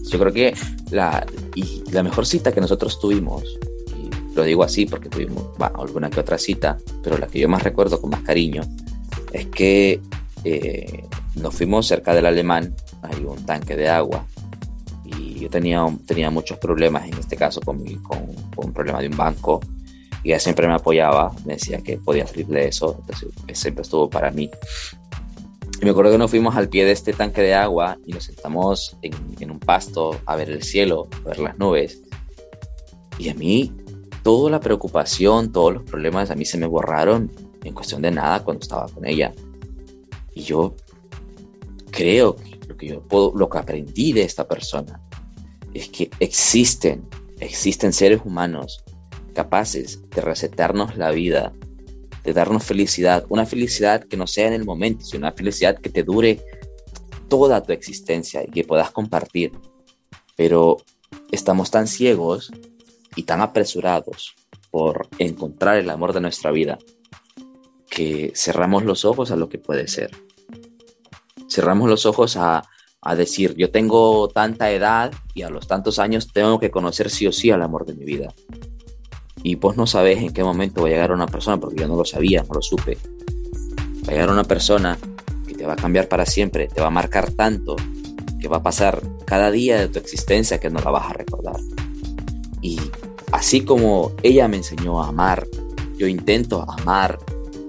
Yo 0.09 0.19
creo 0.19 0.33
que 0.33 0.55
la, 0.91 1.27
y 1.55 1.83
la 1.91 2.03
mejor 2.03 2.27
cita 2.27 2.53
que 2.53 2.61
nosotros 2.61 3.01
tuvimos, 3.01 3.45
y 3.97 4.35
lo 4.35 4.43
digo 4.43 4.63
así 4.63 4.85
porque 4.85 5.09
tuvimos 5.09 5.45
alguna 5.59 6.11
que 6.11 6.21
otra 6.21 6.37
cita, 6.37 6.77
pero 7.03 7.17
la 7.17 7.27
que 7.27 7.41
yo 7.41 7.49
más 7.49 7.63
recuerdo 7.63 8.01
con 8.01 8.11
más 8.11 8.23
cariño, 8.23 8.63
es 9.33 9.47
que 9.47 10.01
eh, 10.45 11.05
nos 11.37 11.55
fuimos 11.55 11.87
cerca 11.87 12.15
del 12.15 12.27
alemán, 12.27 12.75
hay 13.03 13.25
un 13.25 13.45
tanque 13.47 13.75
de 13.75 13.89
agua, 13.89 14.27
y 15.05 15.41
yo 15.41 15.49
tenía, 15.49 15.87
tenía 16.07 16.31
muchos 16.31 16.59
problemas, 16.59 17.07
en 17.07 17.15
este 17.15 17.37
caso 17.37 17.61
con, 17.63 17.83
con, 18.03 18.27
con 18.55 18.67
un 18.67 18.73
problema 18.73 19.01
de 19.01 19.09
un 19.09 19.17
banco, 19.17 19.61
y 20.23 20.31
ella 20.31 20.39
siempre 20.39 20.69
me 20.69 20.75
apoyaba, 20.75 21.33
me 21.45 21.55
decía 21.55 21.79
que 21.83 21.99
podía 21.99 22.27
salir 22.27 22.47
de 22.47 22.69
eso, 22.69 22.97
entonces 23.01 23.29
siempre 23.59 23.83
estuvo 23.83 24.09
para 24.09 24.31
mí. 24.31 24.51
Y 25.81 25.85
me 25.85 25.91
acuerdo 25.91 26.13
que 26.13 26.19
nos 26.19 26.31
fuimos 26.31 26.55
al 26.55 26.69
pie 26.69 26.85
de 26.85 26.93
este 26.93 27.13
tanque 27.13 27.43
de 27.43 27.55
agua 27.55 27.99
y 28.07 28.13
nos 28.13 28.25
sentamos 28.25 28.97
en, 29.03 29.51
un 29.51 29.59
pasto 29.59 30.17
a 30.27 30.37
ver 30.37 30.49
el 30.49 30.63
cielo, 30.63 31.09
a 31.25 31.29
ver 31.31 31.41
las 31.41 31.59
nubes. 31.59 32.03
Y 33.19 33.31
a 33.31 33.35
mí, 33.35 33.73
toda 34.23 34.49
la 34.49 34.61
preocupación, 34.61 35.51
todos 35.51 35.75
los 35.75 35.83
problemas, 35.83 36.31
a 36.31 36.37
mí 36.37 36.45
se 36.45 36.57
me 36.57 36.67
borraron 36.67 37.33
en 37.65 37.75
cuestión 37.75 38.01
de 38.03 38.13
nada 38.13 38.45
cuando 38.45 38.63
estaba 38.63 38.87
con 38.89 39.05
ella. 39.05 39.33
Y 40.35 40.43
yo 40.43 40.77
creo 41.91 42.37
que 42.37 42.61
lo 42.69 42.77
que 42.77 42.87
yo 42.87 43.03
puedo, 43.03 43.33
lo 43.35 43.51
que 43.51 43.59
aprendí 43.59 44.13
de 44.13 44.23
esta 44.23 44.47
persona 44.47 45.01
es 45.75 45.89
que 45.89 46.11
existen, 46.21 47.03
existen 47.41 47.93
seres 47.93 48.21
humanos 48.25 48.85
capaces 49.33 50.01
de 50.11 50.21
recetarnos 50.21 50.97
la 50.97 51.11
vida, 51.11 51.53
de 52.25 52.33
darnos 52.33 52.65
felicidad, 52.65 53.25
una 53.29 53.47
felicidad 53.47 54.05
que 54.05 54.17
no 54.17 54.27
sea 54.27 54.47
en 54.47 54.53
el 54.53 54.65
momento, 54.65 55.05
sino 55.05 55.27
una 55.27 55.33
felicidad 55.33 55.79
que 55.79 55.91
te 55.91 56.03
dure 56.03 56.41
toda 57.29 57.63
tu 57.63 57.73
existencia 57.73 58.43
y 58.45 58.51
que 58.51 58.65
puedas 58.65 58.91
compartir. 58.91 59.53
Pero 60.37 60.79
estamos 61.31 61.71
tan 61.71 61.87
ciegos 61.87 62.53
y 63.17 63.25
tan 63.25 63.41
apresurados 63.41 64.35
por 64.71 65.09
encontrar 65.19 65.77
el 65.77 65.91
amor 65.91 66.13
de 66.13 66.21
nuestra 66.21 66.51
vida 66.51 66.79
que 67.91 68.33
cerramos 68.35 68.85
los 68.85 69.05
ojos 69.05 69.31
a 69.31 69.37
lo 69.37 69.49
que 69.49 69.59
puede 69.59 69.89
ser. 69.89 70.11
Cerramos 71.49 71.91
los 71.91 72.07
ojos 72.07 72.37
a, 72.39 72.65
a 73.03 73.15
decir, 73.15 73.55
yo 73.57 73.71
tengo 73.71 74.29
tanta 74.29 74.71
edad 74.71 75.13
y 75.35 75.43
a 75.43 75.51
los 75.51 75.67
tantos 75.67 75.99
años 75.99 76.33
tengo 76.33 76.59
que 76.59 76.71
conocer 76.71 77.11
sí 77.11 77.27
o 77.27 77.33
sí 77.33 77.51
al 77.51 77.63
amor 77.63 77.85
de 77.85 77.95
mi 77.95 78.05
vida 78.05 78.33
y 79.43 79.57
vos 79.57 79.77
no 79.77 79.87
sabes 79.87 80.19
en 80.19 80.33
qué 80.33 80.45
momento 80.45 80.83
va 80.83 80.89
a 80.89 80.91
llegar 80.91 81.13
una 81.13 81.27
persona, 81.27 81.59
porque 81.59 81.81
yo 81.81 81.89
no 81.89 81.97
lo 81.97 82.05
sabía, 82.05 82.43
no 82.43 82.55
lo 82.55 82.63
supe. 82.63 82.97
Va 84.07 84.09
a 84.09 84.11
llegar 84.13 84.31
una 84.31 84.45
persona 84.45 84.99
que 85.47 85.55
te 85.55 85.67
va 85.67 85.75
a 85.75 85.77
cambiar 85.77 86.09
para 86.09 86.27
siempre, 86.27 86.69
te 86.69 86.81
va 86.81 86.89
a 86.89 86.91
marcar 86.91 87.33
tanto, 87.33 87.77
que 88.41 88.49
va 88.49 88.59
a 88.59 88.63
pasar 88.63 89.03
cada 89.25 89.51
día 89.51 89.79
de 89.79 89.89
tu 89.89 89.99
existencia 89.99 90.59
que 90.59 90.71
no 90.71 90.81
la 90.81 90.91
vas 90.91 91.11
a 91.11 91.13
recordar. 91.15 91.57
Y 92.61 92.79
así 93.33 93.63
como 93.63 94.13
ella 94.23 94.49
me 94.49 94.59
enseñó 94.59 95.03
a 95.03 95.09
amar, 95.09 95.47
yo 95.97 96.07
intento 96.07 96.65
amar, 96.71 97.19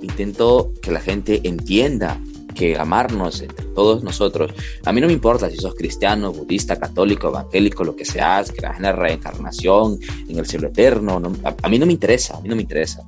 intento 0.02 0.72
que 0.82 0.92
la 0.92 1.00
gente 1.00 1.42
entienda 1.44 2.20
que 2.54 2.78
amarnos 2.78 3.42
entre 3.42 3.66
todos 3.68 4.04
nosotros. 4.04 4.54
A 4.86 4.94
mí 4.94 5.02
no 5.02 5.08
me 5.08 5.14
importa 5.14 5.50
si 5.50 5.58
sos 5.58 5.76
cristiano, 5.76 6.32
budista, 6.32 6.80
católico, 6.80 7.28
evangélico, 7.30 7.84
lo 7.84 7.96
que 7.96 8.06
seas, 8.06 8.52
creas 8.52 8.78
en 8.78 8.84
la 8.84 8.92
reencarnación, 8.92 10.00
en 10.28 10.40
el 10.40 10.46
cielo 10.46 10.68
eterno. 10.68 11.22
a, 11.44 11.70
mí 11.70 11.80
no 11.80 11.86
me 11.86 11.94
interesa, 11.94 12.38
a 12.38 12.42
mí 12.42 12.50
no 12.50 12.56
me 12.56 12.62
interesa, 12.62 13.04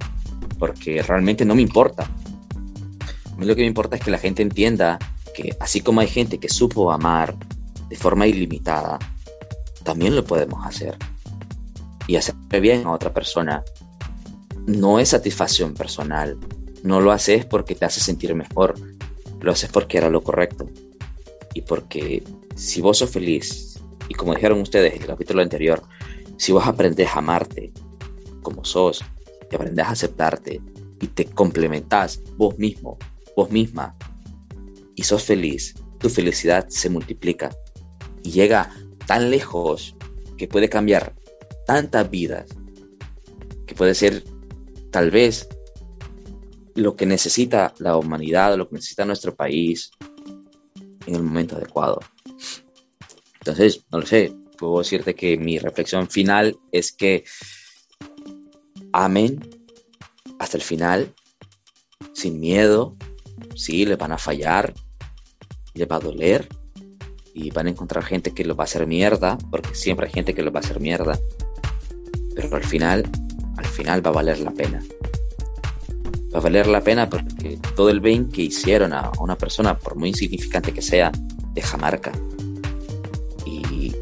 porque 0.60 1.02
realmente 1.02 1.46
no 1.46 1.56
me 1.56 1.62
importa. 1.62 2.04
A 2.04 3.38
mí 3.38 3.46
lo 3.46 3.56
que 3.56 3.62
me 3.62 3.68
importa 3.68 3.96
es 3.96 4.02
que 4.02 4.12
la 4.12 4.18
gente 4.18 4.42
entienda 4.42 4.98
que 5.36 5.56
así 5.60 5.82
como 5.82 6.02
hay 6.02 6.08
gente 6.08 6.40
que 6.40 6.50
supo 6.50 6.92
amar 6.92 7.36
de 7.90 7.96
forma 7.96 8.28
ilimitada, 8.28 8.98
también 9.84 10.16
lo 10.16 10.24
podemos 10.24 10.66
hacer. 10.66 10.98
Y 12.08 12.16
hacer 12.16 12.36
bien 12.62 12.86
a 12.86 12.92
otra 12.92 13.14
persona 13.14 13.64
no 14.68 15.00
es 15.00 15.10
satisfacción 15.10 15.74
personal, 15.74 16.38
no 16.84 17.02
lo 17.02 17.12
haces 17.12 17.46
porque 17.46 17.76
te 17.76 17.86
hace 17.86 18.00
sentir 18.00 18.34
mejor, 18.36 18.76
lo 19.46 19.52
haces 19.52 19.70
porque 19.72 19.98
era 19.98 20.10
lo 20.10 20.22
correcto. 20.22 20.68
Y 21.54 21.62
porque 21.62 22.24
si 22.56 22.82
vos 22.82 22.98
sos 22.98 23.12
feliz, 23.12 23.80
y 24.10 24.14
como 24.14 24.34
dijeron 24.34 24.60
ustedes 24.60 24.94
en 24.96 25.02
el 25.02 25.08
capítulo 25.08 25.42
anterior, 25.42 25.82
si 26.38 26.52
vos 26.52 26.68
aprendes 26.68 27.08
a 27.10 27.20
amarte 27.20 27.72
como 28.42 28.66
sos, 28.66 29.04
y 29.50 29.56
aprendes 29.56 29.86
a 29.86 29.92
aceptarte, 29.92 30.62
y 31.00 31.08
te 31.08 31.26
complementás 31.26 32.22
vos 32.38 32.58
mismo, 32.58 32.98
vos 33.36 33.52
misma, 33.52 33.96
y 34.96 35.04
sos 35.04 35.24
feliz, 35.24 35.76
tu 36.00 36.10
felicidad 36.10 36.68
se 36.70 36.90
multiplica 36.90 37.50
y 38.24 38.32
llega 38.32 38.72
tan 39.06 39.30
lejos 39.30 39.96
que 40.38 40.48
puede 40.48 40.70
cambiar 40.70 41.14
tantas 41.66 42.10
vidas, 42.10 42.46
que 43.66 43.76
puede 43.76 43.94
ser 43.94 44.24
tal 44.92 45.12
vez 45.12 45.48
lo 46.76 46.96
que 46.96 47.06
necesita 47.06 47.74
la 47.80 47.98
humanidad, 47.98 48.56
lo 48.58 48.68
que 48.68 48.76
necesita 48.76 49.06
nuestro 49.06 49.34
país 49.34 49.92
en 51.08 51.16
el 51.16 51.24
momento 51.24 51.56
adecuado. 51.56 52.00
Entonces, 53.40 53.86
no 53.92 54.00
lo 54.00 54.06
sé, 54.06 54.34
puedo 54.58 54.80
decirte 54.80 55.16
que 55.16 55.38
mi 55.38 55.58
reflexión 55.58 56.10
final 56.10 56.58
es 56.72 56.92
que 56.92 57.24
amen 58.92 59.40
hasta 60.38 60.58
el 60.58 60.64
final, 60.64 61.14
sin 62.14 62.40
miedo, 62.40 62.98
sí, 63.56 63.86
les 63.86 63.98
van 63.98 64.12
a 64.12 64.18
fallar, 64.18 64.74
les 65.74 65.88
va 65.88 65.96
a 65.96 66.00
doler 66.00 66.48
y 67.34 67.52
van 67.52 67.68
a 67.68 67.70
encontrar 67.70 68.04
gente 68.04 68.34
que 68.34 68.44
los 68.44 68.58
va 68.58 68.64
a 68.64 68.66
hacer 68.66 68.86
mierda, 68.86 69.38
porque 69.50 69.76
siempre 69.76 70.08
hay 70.08 70.14
gente 70.14 70.34
que 70.34 70.44
los 70.44 70.54
va 70.54 70.60
a 70.60 70.64
hacer 70.64 70.82
mierda, 70.82 71.18
pero 72.36 72.54
al 72.54 72.64
final, 72.66 73.10
al 73.56 73.66
final 73.66 74.06
va 74.06 74.10
a 74.10 74.14
valer 74.14 74.40
la 74.40 74.52
pena 74.52 74.82
va 76.36 76.40
a 76.40 76.44
valer 76.44 76.68
la 76.68 76.82
pena 76.82 77.10
porque 77.10 77.58
todo 77.78 77.90
el 77.90 78.02
bien 78.02 78.28
que 78.28 78.42
hicieron 78.42 78.92
a 78.92 79.10
una 79.22 79.38
persona, 79.38 79.78
por 79.78 79.96
muy 79.96 80.10
insignificante 80.10 80.74
que 80.74 80.82
sea, 80.82 81.10
deja 81.54 81.78
marca. 81.78 82.12
Y 83.46 83.96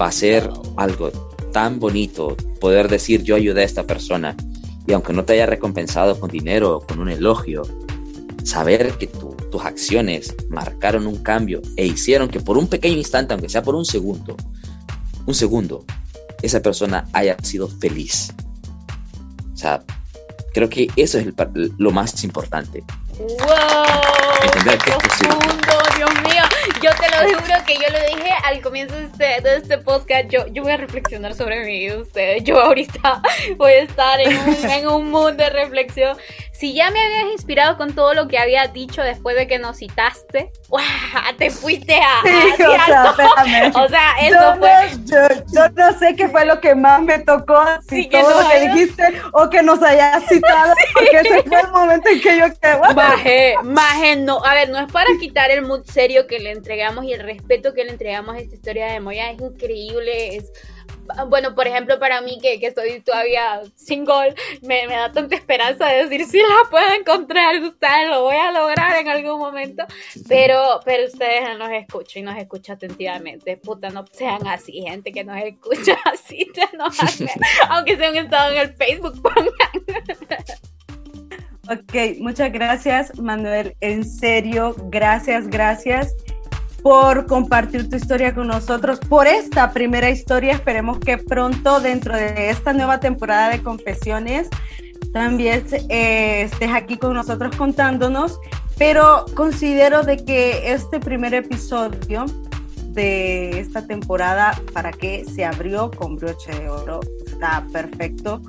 va 0.00 0.06
a 0.06 0.12
ser 0.12 0.48
algo 0.76 1.10
tan 1.52 1.78
bonito 1.78 2.34
poder 2.60 2.88
decir 2.88 3.22
yo 3.22 3.36
ayudé 3.36 3.60
a 3.60 3.64
esta 3.64 3.86
persona 3.86 4.34
y 4.86 4.94
aunque 4.94 5.12
no 5.12 5.24
te 5.24 5.34
haya 5.34 5.44
recompensado 5.44 6.18
con 6.18 6.30
dinero 6.30 6.78
o 6.78 6.80
con 6.80 6.98
un 6.98 7.10
elogio, 7.10 7.62
saber 8.42 8.94
que 8.94 9.08
tus 9.08 9.62
acciones 9.62 10.34
marcaron 10.48 11.06
un 11.06 11.22
cambio 11.22 11.60
e 11.76 11.84
hicieron 11.84 12.30
que 12.30 12.40
por 12.40 12.56
un 12.56 12.68
pequeño 12.68 12.96
instante, 12.96 13.34
aunque 13.34 13.50
sea 13.50 13.62
por 13.62 13.74
un 13.74 13.84
segundo, 13.84 14.34
un 15.26 15.34
segundo, 15.34 15.84
esa 16.40 16.62
persona 16.62 17.06
haya 17.12 17.36
sido 17.42 17.68
feliz. 17.68 18.32
O 19.52 19.56
sea, 19.56 19.84
Creo 20.52 20.68
que 20.68 20.88
eso 20.96 21.18
es 21.18 21.26
lo 21.78 21.90
más 21.90 22.22
importante. 22.24 22.82
¡Wow! 23.18 23.28
Entender 24.42 24.78
que 24.78 24.92
profundo, 24.92 25.78
Dios 25.96 26.10
mío. 26.22 26.42
Yo 26.82 26.90
te 26.94 27.10
lo 27.10 27.40
juro 27.40 27.54
que 27.66 27.74
yo 27.74 27.88
lo 27.92 28.16
dije 28.16 28.32
al 28.44 28.62
comienzo 28.62 28.96
de 28.96 29.04
este, 29.04 29.40
de 29.42 29.56
este 29.56 29.78
podcast. 29.78 30.28
Yo, 30.30 30.46
yo 30.48 30.62
voy 30.62 30.72
a 30.72 30.78
reflexionar 30.78 31.34
sobre 31.34 31.60
mi 31.64 31.80
vida, 31.80 31.98
ustedes. 31.98 32.42
Yo 32.44 32.60
ahorita 32.60 33.22
voy 33.56 33.72
a 33.72 33.82
estar 33.82 34.20
en 34.20 34.36
un, 34.38 34.70
en 34.70 34.88
un 34.88 35.10
mood 35.10 35.34
de 35.34 35.50
reflexión 35.50 36.16
si 36.60 36.74
ya 36.74 36.90
me 36.90 37.02
habías 37.02 37.32
inspirado 37.32 37.78
con 37.78 37.94
todo 37.94 38.12
lo 38.12 38.28
que 38.28 38.36
había 38.36 38.66
dicho 38.66 39.00
después 39.00 39.34
de 39.34 39.46
que 39.46 39.58
nos 39.58 39.78
citaste, 39.78 40.52
¡guau! 40.68 40.84
te 41.38 41.48
fuiste 41.48 41.94
a... 41.94 42.20
Sí, 42.22 42.62
o, 42.62 42.66
sea, 42.84 43.72
o 43.82 43.88
sea, 43.88 44.12
eso 44.20 44.36
yo 44.38 44.56
fue... 44.58 45.40
yo, 45.54 45.68
no 45.74 45.98
sé 45.98 46.14
qué 46.16 46.28
fue 46.28 46.44
lo 46.44 46.60
que 46.60 46.74
más 46.74 47.00
me 47.00 47.18
tocó, 47.20 47.64
si 47.88 48.10
todo 48.10 48.42
lo 48.42 48.46
que 48.50 48.68
dijiste 48.68 49.04
o 49.32 49.48
que 49.48 49.62
nos 49.62 49.82
hayas 49.82 50.22
citado, 50.28 50.74
porque 50.92 51.20
ese 51.20 51.42
fue 51.44 51.60
el 51.60 51.68
momento 51.68 52.10
en 52.10 52.20
que 52.20 52.38
yo 52.38 52.44
quedé... 52.60 52.94
Maje, 52.94 53.54
maje, 53.64 54.16
no, 54.16 54.44
a 54.44 54.52
ver, 54.52 54.68
no 54.68 54.78
es 54.78 54.92
para 54.92 55.08
quitar 55.18 55.50
el 55.50 55.62
mood 55.62 55.84
serio 55.86 56.26
que 56.26 56.40
le 56.40 56.50
entregamos 56.50 57.06
y 57.06 57.14
el 57.14 57.22
respeto 57.22 57.72
que 57.72 57.84
le 57.84 57.92
entregamos 57.92 58.34
a 58.34 58.38
esta 58.38 58.54
historia 58.54 58.92
de 58.92 59.00
Moya, 59.00 59.30
es 59.30 59.40
increíble, 59.40 60.36
es 60.36 60.52
bueno, 61.28 61.54
por 61.54 61.66
ejemplo, 61.66 61.98
para 61.98 62.20
mí 62.20 62.38
que, 62.40 62.58
que 62.60 62.68
estoy 62.68 63.00
todavía 63.00 63.62
single, 63.74 64.34
me, 64.62 64.86
me, 64.86 64.94
da 64.94 65.12
tanta 65.12 65.36
esperanza 65.36 65.86
de 65.86 66.06
decir, 66.06 66.26
si 66.26 66.38
la 66.38 66.70
puedo 66.70 66.92
encontrar, 66.92 67.56
ustedes 67.62 68.08
lo 68.08 68.22
voy 68.22 68.36
a 68.36 68.52
lograr 68.52 69.00
en 69.00 69.08
algún 69.08 69.38
momento, 69.38 69.84
pero, 70.28 70.80
pero 70.84 71.06
ustedes 71.06 71.58
nos 71.58 71.70
escuchan 71.70 72.22
y 72.22 72.26
nos 72.26 72.36
escuchan 72.36 72.76
atentamente. 72.76 73.56
Puta, 73.56 73.90
no 73.90 74.04
sean 74.12 74.46
así, 74.46 74.82
gente 74.82 75.12
que 75.12 75.24
nos 75.24 75.36
escucha 75.42 75.96
así, 76.04 76.50
no 76.76 76.86
aunque 77.70 77.96
sea 77.96 78.10
un 78.10 78.16
estado 78.16 78.52
en 78.52 78.58
el 78.58 78.74
Facebook, 78.74 79.20
pongan. 79.22 79.50
Ok, 81.70 82.18
muchas 82.18 82.50
gracias, 82.50 83.16
Manuel. 83.18 83.76
En 83.80 84.04
serio, 84.04 84.74
gracias, 84.88 85.46
gracias. 85.46 86.16
Por 86.82 87.26
compartir 87.26 87.88
tu 87.88 87.96
historia 87.96 88.34
con 88.34 88.46
nosotros, 88.46 88.98
por 89.00 89.26
esta 89.26 89.72
primera 89.72 90.10
historia. 90.10 90.52
Esperemos 90.52 90.98
que 90.98 91.18
pronto, 91.18 91.80
dentro 91.80 92.14
de 92.14 92.50
esta 92.50 92.72
nueva 92.72 93.00
temporada 93.00 93.50
de 93.50 93.62
Confesiones, 93.62 94.48
también 95.12 95.64
eh, 95.88 96.42
estés 96.42 96.70
aquí 96.72 96.96
con 96.96 97.14
nosotros 97.14 97.54
contándonos. 97.56 98.38
Pero 98.78 99.26
considero 99.34 100.02
de 100.04 100.24
que 100.24 100.72
este 100.72 101.00
primer 101.00 101.34
episodio 101.34 102.24
de 102.86 103.60
esta 103.60 103.86
temporada, 103.86 104.58
para 104.72 104.90
que 104.90 105.24
se 105.26 105.44
abrió 105.44 105.90
con 105.90 106.16
broche 106.16 106.50
de 106.52 106.68
oro, 106.70 107.00
está 107.26 107.66
perfecto 107.72 108.40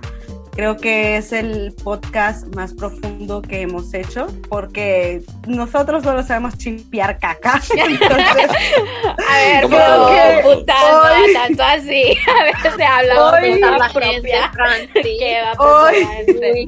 Creo 0.54 0.76
que 0.76 1.16
es 1.16 1.32
el 1.32 1.74
podcast 1.82 2.54
más 2.56 2.74
profundo 2.74 3.42
que 3.42 3.62
hemos 3.62 3.94
hecho 3.94 4.28
porque 4.50 5.24
nosotros 5.48 6.04
solo 6.04 6.24
sabemos 6.24 6.58
chimpiar 6.58 7.20
caca. 7.20 7.62
Entonces, 7.76 8.50
a 9.30 9.38
ver, 9.38 9.68
creo 9.68 10.08
que 10.08 10.44
hoy, 10.46 11.34
tanto 11.34 11.64
así. 11.64 12.18
A 12.40 12.44
ver, 12.44 12.76
se 12.76 12.84
habla 12.84 13.32
hoy, 13.32 13.60
la 13.60 13.90
propia. 13.94 14.52
hoy, 15.58 16.68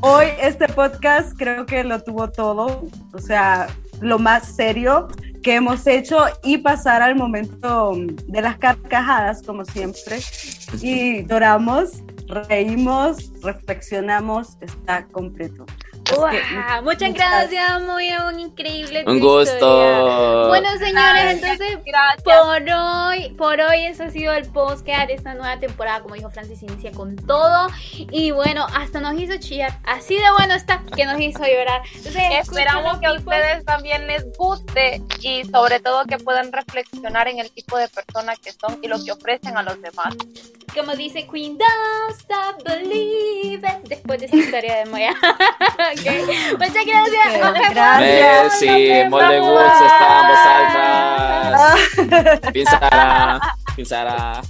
hoy 0.00 0.26
este 0.40 0.68
podcast 0.68 1.32
creo 1.38 1.64
que 1.64 1.84
lo 1.84 2.02
tuvo 2.02 2.30
todo, 2.30 2.86
o 3.14 3.18
sea, 3.18 3.68
lo 4.02 4.18
más 4.18 4.54
serio 4.54 5.08
que 5.42 5.54
hemos 5.54 5.86
hecho 5.86 6.18
y 6.42 6.58
pasar 6.58 7.00
al 7.00 7.14
momento 7.14 7.94
de 8.26 8.42
las 8.42 8.58
carcajadas 8.58 9.42
como 9.42 9.64
siempre 9.64 10.18
y 10.82 11.22
doramos 11.22 12.02
reímos, 12.28 13.32
reflexionamos, 13.42 14.56
está 14.60 15.06
completo. 15.06 15.66
muchas 16.82 17.12
gracias, 17.14 17.82
muy 17.82 18.10
un 18.12 18.38
increíble. 18.38 19.04
Un 19.06 19.18
gusto. 19.18 20.48
Bueno, 20.48 20.68
señores, 20.78 21.32
entonces 21.32 21.78
por 22.24 22.62
hoy, 22.62 23.34
por 23.36 23.60
hoy 23.60 23.86
eso 23.86 24.04
ha 24.04 24.10
sido 24.10 24.32
el 24.32 24.46
podcast 24.46 25.08
de 25.08 25.14
esta 25.14 25.34
nueva 25.34 25.58
temporada, 25.58 26.02
como 26.02 26.14
dijo 26.14 26.30
Francis, 26.30 26.62
inicia 26.62 26.92
con 26.92 27.16
todo 27.16 27.68
y 27.96 28.30
bueno, 28.30 28.66
hasta 28.74 29.00
nos 29.00 29.20
hizo 29.20 29.36
chillar. 29.38 29.78
Así 29.84 30.14
de 30.16 30.30
bueno 30.38 30.54
está 30.54 30.82
que 30.94 31.04
nos 31.04 31.20
hizo 31.20 31.40
llorar. 31.40 31.82
Esperamos 32.40 32.98
que 32.98 33.06
a 33.06 33.12
ustedes 33.12 33.64
también 33.64 34.06
les 34.06 34.24
guste 34.36 35.02
y 35.22 35.44
sobre 35.44 35.80
todo 35.80 36.04
que 36.04 36.18
puedan 36.18 36.52
reflexionar 36.52 37.28
en 37.28 37.40
el 37.40 37.50
tipo 37.50 37.76
de 37.78 37.88
persona 37.88 38.34
que 38.36 38.52
son 38.52 38.78
y 38.82 38.88
lo 38.88 39.02
que 39.04 39.12
ofrecen 39.12 39.56
a 39.56 39.62
los 39.62 39.80
demás. 39.82 40.14
Como 40.76 40.94
dice 40.94 41.26
Queen, 41.26 41.56
don't 41.56 42.20
stop 42.20 42.62
believing. 42.62 43.82
Después 43.88 44.20
de 44.20 44.26
esa 44.26 44.36
historia 44.36 44.76
de 44.76 44.84
Moya. 44.84 45.14
Muchas 46.58 46.86
gracias. 46.86 47.70
gracias. 47.70 48.58
Sí, 48.58 48.90
Mole 49.08 49.40
Woods 49.40 49.80
está 49.86 50.20
en 50.20 50.28
voz 50.28 52.10
alta. 52.12 52.52
Pinsara, 52.52 53.56
Pinsara. 53.74 54.42